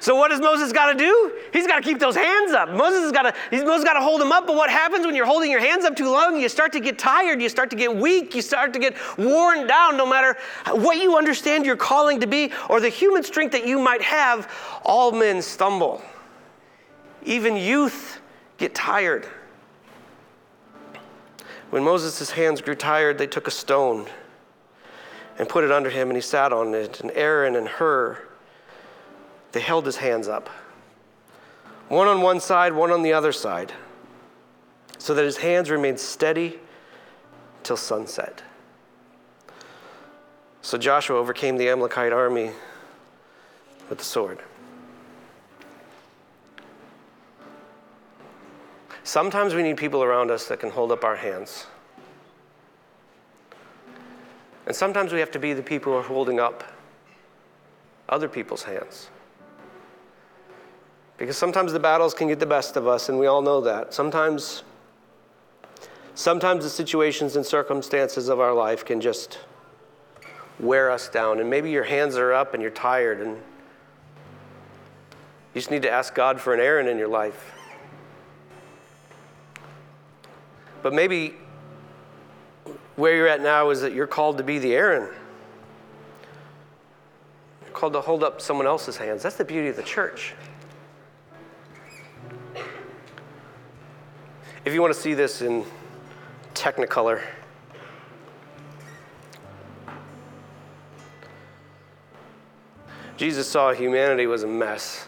So 0.00 0.14
what 0.14 0.30
does 0.30 0.40
Moses 0.40 0.72
got 0.72 0.92
to 0.92 0.98
do? 0.98 1.32
He's 1.52 1.66
got 1.66 1.76
to 1.76 1.82
keep 1.82 1.98
those 1.98 2.14
hands 2.14 2.52
up. 2.52 2.68
Moses 2.68 3.02
has 3.02 3.12
got 3.12 3.22
to 3.22 3.64
Moses 3.64 3.84
got 3.84 3.94
to 3.94 4.00
hold 4.00 4.20
them 4.20 4.32
up. 4.32 4.46
But 4.46 4.56
what 4.56 4.68
happens 4.68 5.06
when 5.06 5.14
you're 5.14 5.26
holding 5.26 5.50
your 5.50 5.60
hands 5.60 5.84
up 5.84 5.96
too 5.96 6.10
long? 6.10 6.38
You 6.38 6.48
start 6.48 6.72
to 6.72 6.80
get 6.80 6.98
tired. 6.98 7.40
You 7.40 7.48
start 7.48 7.70
to 7.70 7.76
get 7.76 7.94
weak. 7.94 8.34
You 8.34 8.42
start 8.42 8.72
to 8.74 8.78
get 8.78 8.96
worn 9.16 9.66
down. 9.66 9.96
No 9.96 10.06
matter 10.06 10.36
what 10.72 10.98
you 10.98 11.16
understand 11.16 11.64
your 11.64 11.76
calling 11.76 12.20
to 12.20 12.26
be 12.26 12.52
or 12.68 12.80
the 12.80 12.88
human 12.88 13.22
strength 13.22 13.52
that 13.52 13.66
you 13.66 13.78
might 13.78 14.02
have, 14.02 14.50
all 14.84 15.10
men 15.10 15.40
stumble. 15.40 16.02
Even 17.24 17.56
youth 17.56 18.20
get 18.58 18.74
tired. 18.74 19.26
When 21.70 21.82
Moses' 21.82 22.30
hands 22.30 22.60
grew 22.60 22.74
tired, 22.74 23.18
they 23.18 23.26
took 23.26 23.48
a 23.48 23.50
stone 23.50 24.06
and 25.38 25.48
put 25.48 25.64
it 25.64 25.72
under 25.72 25.90
him, 25.90 26.08
and 26.08 26.16
he 26.16 26.20
sat 26.20 26.52
on 26.52 26.74
it. 26.74 27.00
And 27.00 27.10
Aaron 27.12 27.56
and 27.56 27.66
Hur, 27.66 28.18
they 29.54 29.60
held 29.60 29.86
his 29.86 29.96
hands 29.96 30.26
up, 30.26 30.48
one 31.88 32.08
on 32.08 32.20
one 32.20 32.40
side, 32.40 32.72
one 32.72 32.90
on 32.90 33.02
the 33.02 33.12
other 33.12 33.30
side, 33.30 33.72
so 34.98 35.14
that 35.14 35.24
his 35.24 35.36
hands 35.36 35.70
remained 35.70 36.00
steady 36.00 36.58
till 37.62 37.76
sunset. 37.76 38.42
So 40.60 40.76
Joshua 40.76 41.16
overcame 41.16 41.56
the 41.56 41.68
Amalekite 41.68 42.12
army 42.12 42.50
with 43.88 43.98
the 43.98 44.04
sword. 44.04 44.40
Sometimes 49.04 49.54
we 49.54 49.62
need 49.62 49.76
people 49.76 50.02
around 50.02 50.32
us 50.32 50.48
that 50.48 50.58
can 50.58 50.70
hold 50.70 50.90
up 50.90 51.04
our 51.04 51.14
hands. 51.14 51.68
And 54.66 54.74
sometimes 54.74 55.12
we 55.12 55.20
have 55.20 55.30
to 55.30 55.38
be 55.38 55.52
the 55.52 55.62
people 55.62 55.92
who 55.92 55.98
are 56.00 56.02
holding 56.02 56.40
up 56.40 56.64
other 58.08 58.28
people's 58.28 58.64
hands. 58.64 59.10
Because 61.16 61.36
sometimes 61.36 61.72
the 61.72 61.78
battles 61.78 62.12
can 62.12 62.28
get 62.28 62.40
the 62.40 62.46
best 62.46 62.76
of 62.76 62.88
us, 62.88 63.08
and 63.08 63.18
we 63.18 63.26
all 63.26 63.40
know 63.40 63.60
that. 63.60 63.94
Sometimes, 63.94 64.64
sometimes 66.14 66.64
the 66.64 66.70
situations 66.70 67.36
and 67.36 67.46
circumstances 67.46 68.28
of 68.28 68.40
our 68.40 68.52
life 68.52 68.84
can 68.84 69.00
just 69.00 69.38
wear 70.58 70.90
us 70.90 71.08
down. 71.08 71.40
And 71.40 71.48
maybe 71.48 71.70
your 71.70 71.84
hands 71.84 72.16
are 72.16 72.32
up 72.32 72.54
and 72.54 72.62
you're 72.62 72.72
tired, 72.72 73.20
and 73.20 73.36
you 73.36 75.60
just 75.60 75.70
need 75.70 75.82
to 75.82 75.90
ask 75.90 76.14
God 76.14 76.40
for 76.40 76.52
an 76.52 76.60
Aaron 76.60 76.88
in 76.88 76.98
your 76.98 77.08
life. 77.08 77.52
But 80.82 80.92
maybe 80.92 81.34
where 82.96 83.16
you're 83.16 83.28
at 83.28 83.40
now 83.40 83.70
is 83.70 83.80
that 83.80 83.92
you're 83.92 84.06
called 84.06 84.38
to 84.38 84.44
be 84.44 84.58
the 84.58 84.74
Aaron. 84.74 85.08
You're 87.62 87.72
called 87.72 87.92
to 87.92 88.00
hold 88.00 88.24
up 88.24 88.40
someone 88.40 88.66
else's 88.66 88.96
hands. 88.96 89.22
That's 89.22 89.36
the 89.36 89.44
beauty 89.44 89.68
of 89.68 89.76
the 89.76 89.82
church. 89.82 90.34
If 94.64 94.72
you 94.72 94.80
want 94.80 94.94
to 94.94 95.00
see 95.00 95.12
this 95.12 95.42
in 95.42 95.62
Technicolor, 96.54 97.20
Jesus 103.18 103.46
saw 103.46 103.72
humanity 103.74 104.26
was 104.26 104.42
a 104.42 104.46
mess. 104.46 105.06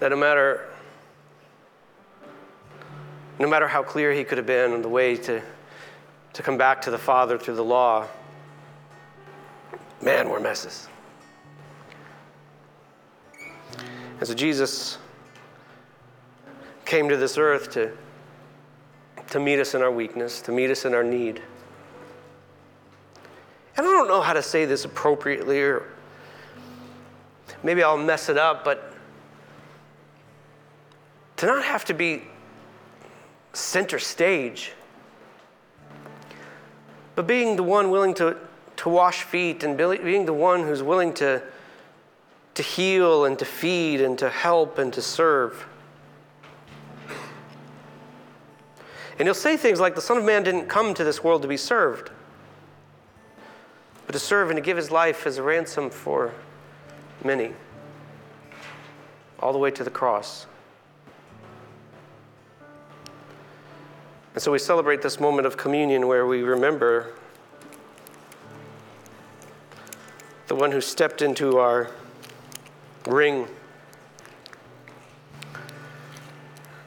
That 0.00 0.08
no 0.08 0.16
matter 0.16 0.68
no 3.38 3.46
matter 3.46 3.68
how 3.68 3.82
clear 3.82 4.12
he 4.12 4.24
could 4.24 4.38
have 4.38 4.46
been 4.46 4.72
on 4.72 4.80
the 4.80 4.88
way 4.88 5.14
to, 5.14 5.42
to 6.32 6.42
come 6.42 6.56
back 6.56 6.80
to 6.82 6.90
the 6.90 6.98
Father 6.98 7.38
through 7.38 7.56
the 7.56 7.64
law, 7.64 8.06
man, 10.02 10.30
we're 10.30 10.40
messes. 10.40 10.88
And 14.18 14.26
so 14.26 14.34
Jesus 14.34 14.98
came 16.88 17.10
to 17.10 17.18
this 17.18 17.36
earth 17.36 17.70
to, 17.70 17.92
to 19.28 19.38
meet 19.38 19.60
us 19.60 19.74
in 19.74 19.82
our 19.82 19.90
weakness, 19.90 20.40
to 20.40 20.50
meet 20.50 20.70
us 20.70 20.86
in 20.86 20.94
our 20.94 21.04
need. 21.04 21.42
And 23.76 23.86
I 23.86 23.90
don't 23.90 24.08
know 24.08 24.22
how 24.22 24.32
to 24.32 24.42
say 24.42 24.64
this 24.64 24.86
appropriately, 24.86 25.60
or 25.60 25.86
maybe 27.62 27.82
I'll 27.82 27.98
mess 27.98 28.30
it 28.30 28.38
up, 28.38 28.64
but 28.64 28.94
to 31.36 31.46
not 31.46 31.62
have 31.62 31.84
to 31.84 31.94
be 31.94 32.22
center 33.52 33.98
stage. 33.98 34.72
But 37.16 37.26
being 37.26 37.56
the 37.56 37.62
one 37.62 37.90
willing 37.90 38.14
to, 38.14 38.34
to 38.76 38.88
wash 38.88 39.24
feet 39.24 39.62
and 39.62 39.76
being 39.76 40.24
the 40.24 40.32
one 40.32 40.62
who's 40.62 40.82
willing 40.82 41.12
to, 41.14 41.42
to 42.54 42.62
heal 42.62 43.26
and 43.26 43.38
to 43.38 43.44
feed 43.44 44.00
and 44.00 44.18
to 44.20 44.30
help 44.30 44.78
and 44.78 44.90
to 44.94 45.02
serve. 45.02 45.66
And 49.18 49.26
he'll 49.26 49.34
say 49.34 49.56
things 49.56 49.80
like, 49.80 49.94
The 49.94 50.00
Son 50.00 50.16
of 50.16 50.24
Man 50.24 50.42
didn't 50.42 50.68
come 50.68 50.94
to 50.94 51.04
this 51.04 51.24
world 51.24 51.42
to 51.42 51.48
be 51.48 51.56
served, 51.56 52.10
but 54.06 54.12
to 54.12 54.18
serve 54.18 54.50
and 54.50 54.56
to 54.56 54.62
give 54.62 54.76
his 54.76 54.90
life 54.90 55.26
as 55.26 55.38
a 55.38 55.42
ransom 55.42 55.90
for 55.90 56.32
many, 57.24 57.52
all 59.40 59.52
the 59.52 59.58
way 59.58 59.70
to 59.72 59.82
the 59.82 59.90
cross. 59.90 60.46
And 64.34 64.42
so 64.42 64.52
we 64.52 64.60
celebrate 64.60 65.02
this 65.02 65.18
moment 65.18 65.46
of 65.46 65.56
communion 65.56 66.06
where 66.06 66.24
we 66.26 66.42
remember 66.42 67.12
the 70.46 70.54
one 70.54 70.70
who 70.70 70.80
stepped 70.80 71.20
into 71.20 71.58
our 71.58 71.90
ring, 73.06 73.46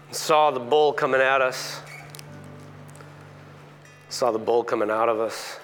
and 0.08 0.16
saw 0.16 0.50
the 0.50 0.60
bull 0.60 0.94
coming 0.94 1.22
at 1.22 1.42
us, 1.42 1.82
saw 4.12 4.30
the 4.30 4.38
bull 4.40 4.62
coming 4.62 4.92
out 4.92 5.08
of 5.08 5.22
us, 5.22 5.58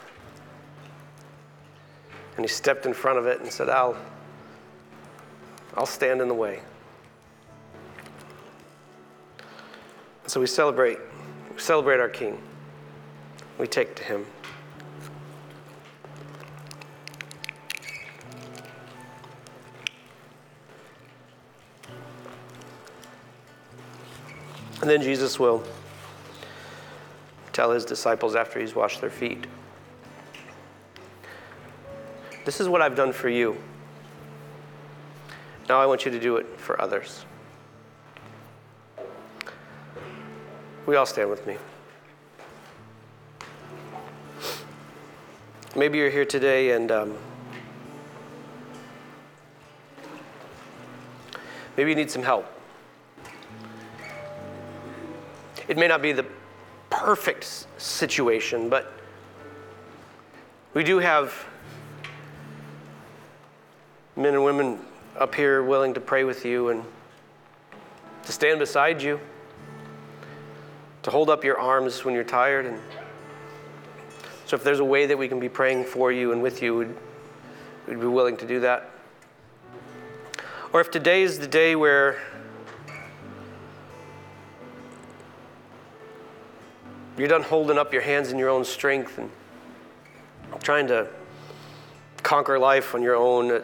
and 2.38 2.46
he 2.46 2.48
stepped 2.48 2.86
in 2.86 2.94
front 2.94 3.20
of 3.20 3.28
it 3.28 3.42
and 3.42 3.52
said, 3.52 3.70
I'll, 3.70 3.98
I'll 5.76 5.86
stand 5.86 6.22
in 6.22 6.30
the 6.30 6.34
way. 6.34 6.62
So 10.28 10.40
we 10.40 10.48
celebrate, 10.48 10.98
we 11.54 11.60
celebrate 11.60 12.00
our 12.00 12.10
King. 12.10 12.42
We 13.58 13.68
take 13.68 13.96
to 13.96 14.04
him. 14.04 14.26
And 24.82 24.90
then 24.90 25.02
Jesus 25.02 25.38
will 25.38 25.64
tell 27.58 27.72
his 27.72 27.86
disciples 27.86 28.36
after 28.36 28.60
he's 28.60 28.76
washed 28.76 29.02
their 29.02 29.10
feet 29.10 29.48
This 32.48 32.62
is 32.62 32.70
what 32.70 32.82
I've 32.82 32.96
done 32.96 33.12
for 33.12 33.28
you. 33.28 33.58
Now 35.68 35.82
I 35.82 35.86
want 35.86 36.06
you 36.06 36.12
to 36.12 36.20
do 36.20 36.38
it 36.38 36.46
for 36.58 36.82
others. 36.82 37.26
We 40.86 40.96
all 40.96 41.06
stand 41.06 41.30
with 41.30 41.46
me. 41.46 41.58
Maybe 45.76 45.98
you're 45.98 46.10
here 46.10 46.24
today 46.24 46.72
and 46.72 46.90
um, 46.90 47.18
maybe 51.76 51.90
you 51.90 51.98
need 51.98 52.10
some 52.10 52.24
help. 52.24 52.46
It 55.68 55.78
may 55.78 55.90
not 55.90 56.02
be 56.02 56.14
the 56.14 56.26
perfect 56.98 57.68
situation, 57.78 58.70
but 58.70 58.92
we 60.74 60.84
do 60.84 60.98
have 60.98 61.46
men 64.16 64.34
and 64.34 64.44
women 64.44 64.80
up 65.16 65.36
here 65.36 65.62
willing 65.62 65.94
to 65.94 66.00
pray 66.00 66.24
with 66.24 66.44
you 66.44 66.70
and 66.70 66.84
to 68.24 68.32
stand 68.32 68.58
beside 68.58 69.00
you, 69.00 69.20
to 71.04 71.12
hold 71.12 71.30
up 71.30 71.44
your 71.44 71.60
arms 71.60 72.04
when 72.04 72.16
you're 72.16 72.24
tired. 72.24 72.66
And 72.66 72.80
so, 74.48 74.56
if 74.56 74.64
there's 74.64 74.80
a 74.80 74.86
way 74.86 75.06
that 75.06 75.18
we 75.18 75.28
can 75.28 75.40
be 75.40 75.50
praying 75.50 75.86
for 75.86 76.12
you 76.12 76.32
and 76.32 76.42
with 76.42 76.64
you, 76.64 76.78
we'd, 76.78 76.96
we'd 77.88 78.00
be 78.00 78.08
willing 78.08 78.38
to 78.38 78.48
do 78.48 78.60
that. 78.62 78.90
Or 80.74 80.82
if 80.82 80.90
today 80.90 81.22
is 81.22 81.38
the 81.38 81.48
day 81.48 81.76
where 81.76 82.20
You're 87.18 87.28
done 87.28 87.42
holding 87.42 87.80
up 87.80 87.94
your 87.94 88.04
hands 88.04 88.32
in 88.32 88.38
your 88.38 88.50
own 88.50 88.64
strength 88.64 89.18
and 89.18 89.32
trying 90.62 90.88
to 90.88 91.08
conquer 92.22 92.60
life 92.60 92.94
on 92.94 93.02
your 93.02 93.16
own. 93.16 93.64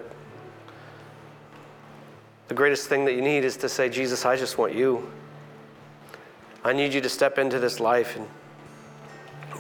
The 2.48 2.54
greatest 2.54 2.88
thing 2.88 3.06
that 3.06 3.14
you 3.14 3.22
need 3.22 3.44
is 3.44 3.58
to 3.58 3.70
say, 3.70 3.90
Jesus, 3.90 4.26
I 4.26 4.38
just 4.38 4.58
want 4.58 4.74
you. 4.74 5.12
I 6.64 6.74
need 6.74 6.94
you 6.94 7.02
to 7.02 7.10
step 7.10 7.38
into 7.38 7.60
this 7.60 7.80
life 7.80 8.16
and 8.16 8.28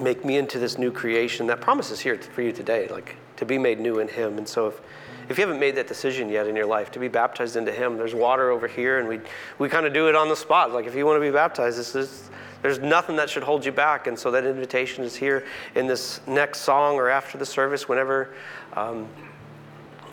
make 0.01 0.25
me 0.25 0.37
into 0.37 0.57
this 0.57 0.77
new 0.77 0.91
creation. 0.91 1.45
That 1.47 1.61
promise 1.61 1.91
is 1.91 1.99
here 1.99 2.17
for 2.17 2.41
you 2.41 2.51
today, 2.51 2.87
like 2.87 3.15
to 3.35 3.45
be 3.45 3.57
made 3.57 3.79
new 3.79 3.99
in 3.99 4.07
Him. 4.07 4.37
And 4.37 4.47
so 4.47 4.67
if, 4.67 4.81
if 5.29 5.37
you 5.37 5.45
haven't 5.45 5.59
made 5.59 5.75
that 5.75 5.87
decision 5.87 6.29
yet 6.29 6.47
in 6.47 6.55
your 6.55 6.65
life 6.65 6.91
to 6.91 6.99
be 6.99 7.09
baptized 7.09 7.57
into 7.57 7.71
Him, 7.71 7.97
there's 7.97 8.15
water 8.15 8.49
over 8.49 8.67
here, 8.67 8.99
and 8.99 9.07
we, 9.07 9.19
we 9.59 9.69
kind 9.69 9.85
of 9.85 9.93
do 9.93 10.07
it 10.07 10.15
on 10.15 10.29
the 10.29 10.35
spot. 10.35 10.71
Like 10.71 10.87
if 10.87 10.95
you 10.95 11.05
want 11.05 11.17
to 11.17 11.21
be 11.21 11.31
baptized, 11.31 11.77
this 11.77 11.93
is 11.93 12.29
there's 12.63 12.79
nothing 12.79 13.17
that 13.17 13.29
should 13.29 13.43
hold 13.43 13.65
you 13.65 13.73
back. 13.73 14.07
And 14.07 14.17
so 14.17 14.31
that 14.31 14.45
invitation 14.45 15.03
is 15.03 15.15
here 15.15 15.45
in 15.75 15.85
this 15.85 16.21
next 16.25 16.61
song 16.61 16.95
or 16.95 17.09
after 17.09 17.37
the 17.37 17.45
service, 17.45 17.89
whenever, 17.89 18.33
um, 18.73 19.05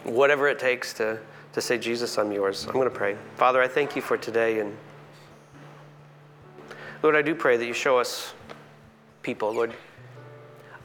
whatever 0.03 0.49
it 0.49 0.59
takes 0.59 0.93
to, 0.95 1.19
to 1.53 1.61
say, 1.61 1.79
Jesus, 1.79 2.19
I'm 2.19 2.33
yours. 2.33 2.67
I'm 2.67 2.73
going 2.73 2.91
to 2.91 2.95
pray. 2.95 3.17
Father, 3.37 3.63
I 3.63 3.69
thank 3.69 3.95
you 3.95 4.03
for 4.03 4.19
today. 4.19 4.59
And 4.59 4.77
Lord, 7.05 7.15
I 7.15 7.23
do 7.23 7.37
pray 7.37 7.57
that 7.57 7.67
you 7.67 7.73
show 7.73 7.99
us 7.99 8.35
people, 9.23 9.55
Lord. 9.55 9.73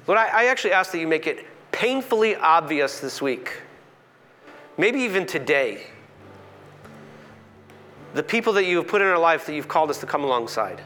Lord, 0.05 0.19
I, 0.19 0.27
I 0.27 0.45
actually 0.45 0.73
ask 0.73 0.91
that 0.91 0.99
you 0.99 1.07
make 1.07 1.25
it 1.25 1.47
painfully 1.71 2.35
obvious 2.35 2.99
this 2.99 3.23
week, 3.23 3.61
maybe 4.77 4.99
even 4.99 5.25
today, 5.25 5.81
the 8.13 8.21
people 8.21 8.53
that 8.53 8.65
you 8.65 8.77
have 8.77 8.87
put 8.87 9.01
in 9.01 9.07
our 9.07 9.17
life 9.17 9.47
that 9.47 9.55
you've 9.55 9.67
called 9.67 9.89
us 9.89 9.97
to 9.97 10.05
come 10.05 10.23
alongside. 10.23 10.79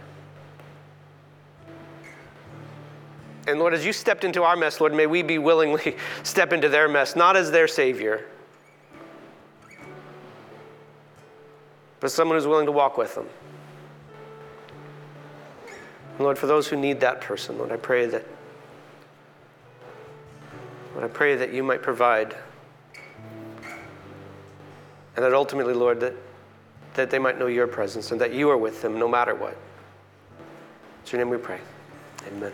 And 3.50 3.60
Lord, 3.60 3.74
as 3.74 3.84
you 3.84 3.92
stepped 3.92 4.24
into 4.24 4.44
our 4.44 4.56
mess, 4.56 4.80
Lord, 4.80 4.94
may 4.94 5.08
we 5.08 5.24
be 5.24 5.40
willingly 5.40 5.96
step 6.24 6.54
into 6.54 6.70
their 6.70 6.88
mess, 6.88 7.16
not 7.16 7.36
as 7.36 7.50
their 7.50 7.68
Savior, 7.68 8.26
but 12.00 12.12
someone 12.12 12.38
who's 12.38 12.48
willing 12.48 12.68
to 12.68 12.72
walk 12.72 12.98
with 12.98 13.16
them. 13.16 13.28
And 16.18 16.20
Lord, 16.20 16.38
for 16.38 16.48
those 16.48 16.68
who 16.68 16.76
need 16.76 17.00
that 17.00 17.22
person, 17.22 17.58
Lord, 17.58 17.72
I 17.72 17.78
pray 17.78 18.06
that 18.06 18.26
Lord, 20.94 21.10
I 21.10 21.14
pray 21.14 21.36
that 21.36 21.54
you 21.54 21.64
might 21.64 21.82
provide. 21.82 22.36
And 25.16 25.26
that 25.26 25.34
ultimately, 25.34 25.74
Lord, 25.74 26.00
that, 26.02 26.14
that 26.94 27.10
they 27.10 27.20
might 27.20 27.40
know 27.40 27.48
your 27.48 27.68
presence 27.68 28.12
and 28.12 28.22
that 28.22 28.34
you 28.34 28.50
are 28.50 28.58
with 28.58 28.82
them 28.82 29.00
no 29.00 29.08
matter 29.08 29.34
what. 29.34 29.54
In 29.54 31.12
your 31.12 31.20
name 31.20 31.30
we 31.30 31.38
pray. 31.38 31.60
Amen. 32.28 32.54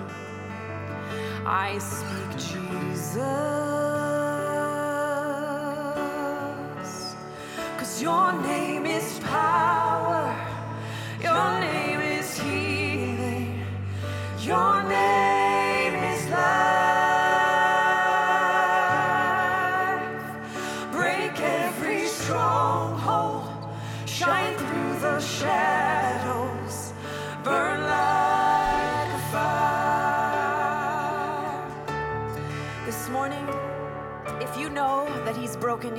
I 1.53 1.79
speak 1.79 2.31
Jesus. 2.37 3.19
Cause 7.77 8.01
your 8.01 8.31
name 8.41 8.85
is 8.85 9.19
power, 9.19 10.33
your 11.21 11.59
name 11.59 11.99
is 11.99 12.39
healing, 12.39 13.65
your 14.39 14.80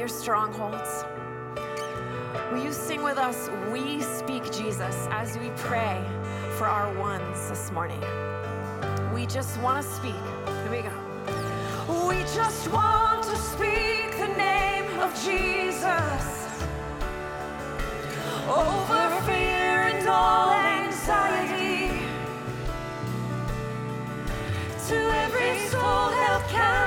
your 0.03 0.09
strongholds. 0.09 1.05
Will 2.51 2.65
you 2.65 2.73
sing 2.73 3.05
with 3.05 3.19
us, 3.19 3.49
We 3.71 4.03
Speak 4.03 4.43
Jesus, 4.51 5.07
as 5.13 5.39
we 5.39 5.51
pray 5.55 6.05
for 6.59 6.67
our 6.67 6.93
ones 6.99 7.49
this 7.49 7.71
morning? 7.71 8.01
We 9.15 9.27
just 9.27 9.61
want 9.61 9.87
to 9.87 9.89
speak. 9.89 10.25
Here 10.65 10.71
we 10.73 10.83
go. 10.83 12.09
We 12.09 12.17
just 12.35 12.67
want 12.73 13.23
to 13.27 13.37
speak 13.37 14.11
the 14.19 14.35
name 14.37 14.91
of 14.99 15.15
Jesus 15.25 16.25
over 18.49 19.23
fear 19.25 19.87
and 19.93 20.09
all 20.09 20.51
anxiety 20.51 22.03
to 24.89 24.97
every 24.97 25.59
soul 25.69 26.09
held 26.09 26.43
captive. 26.49 26.82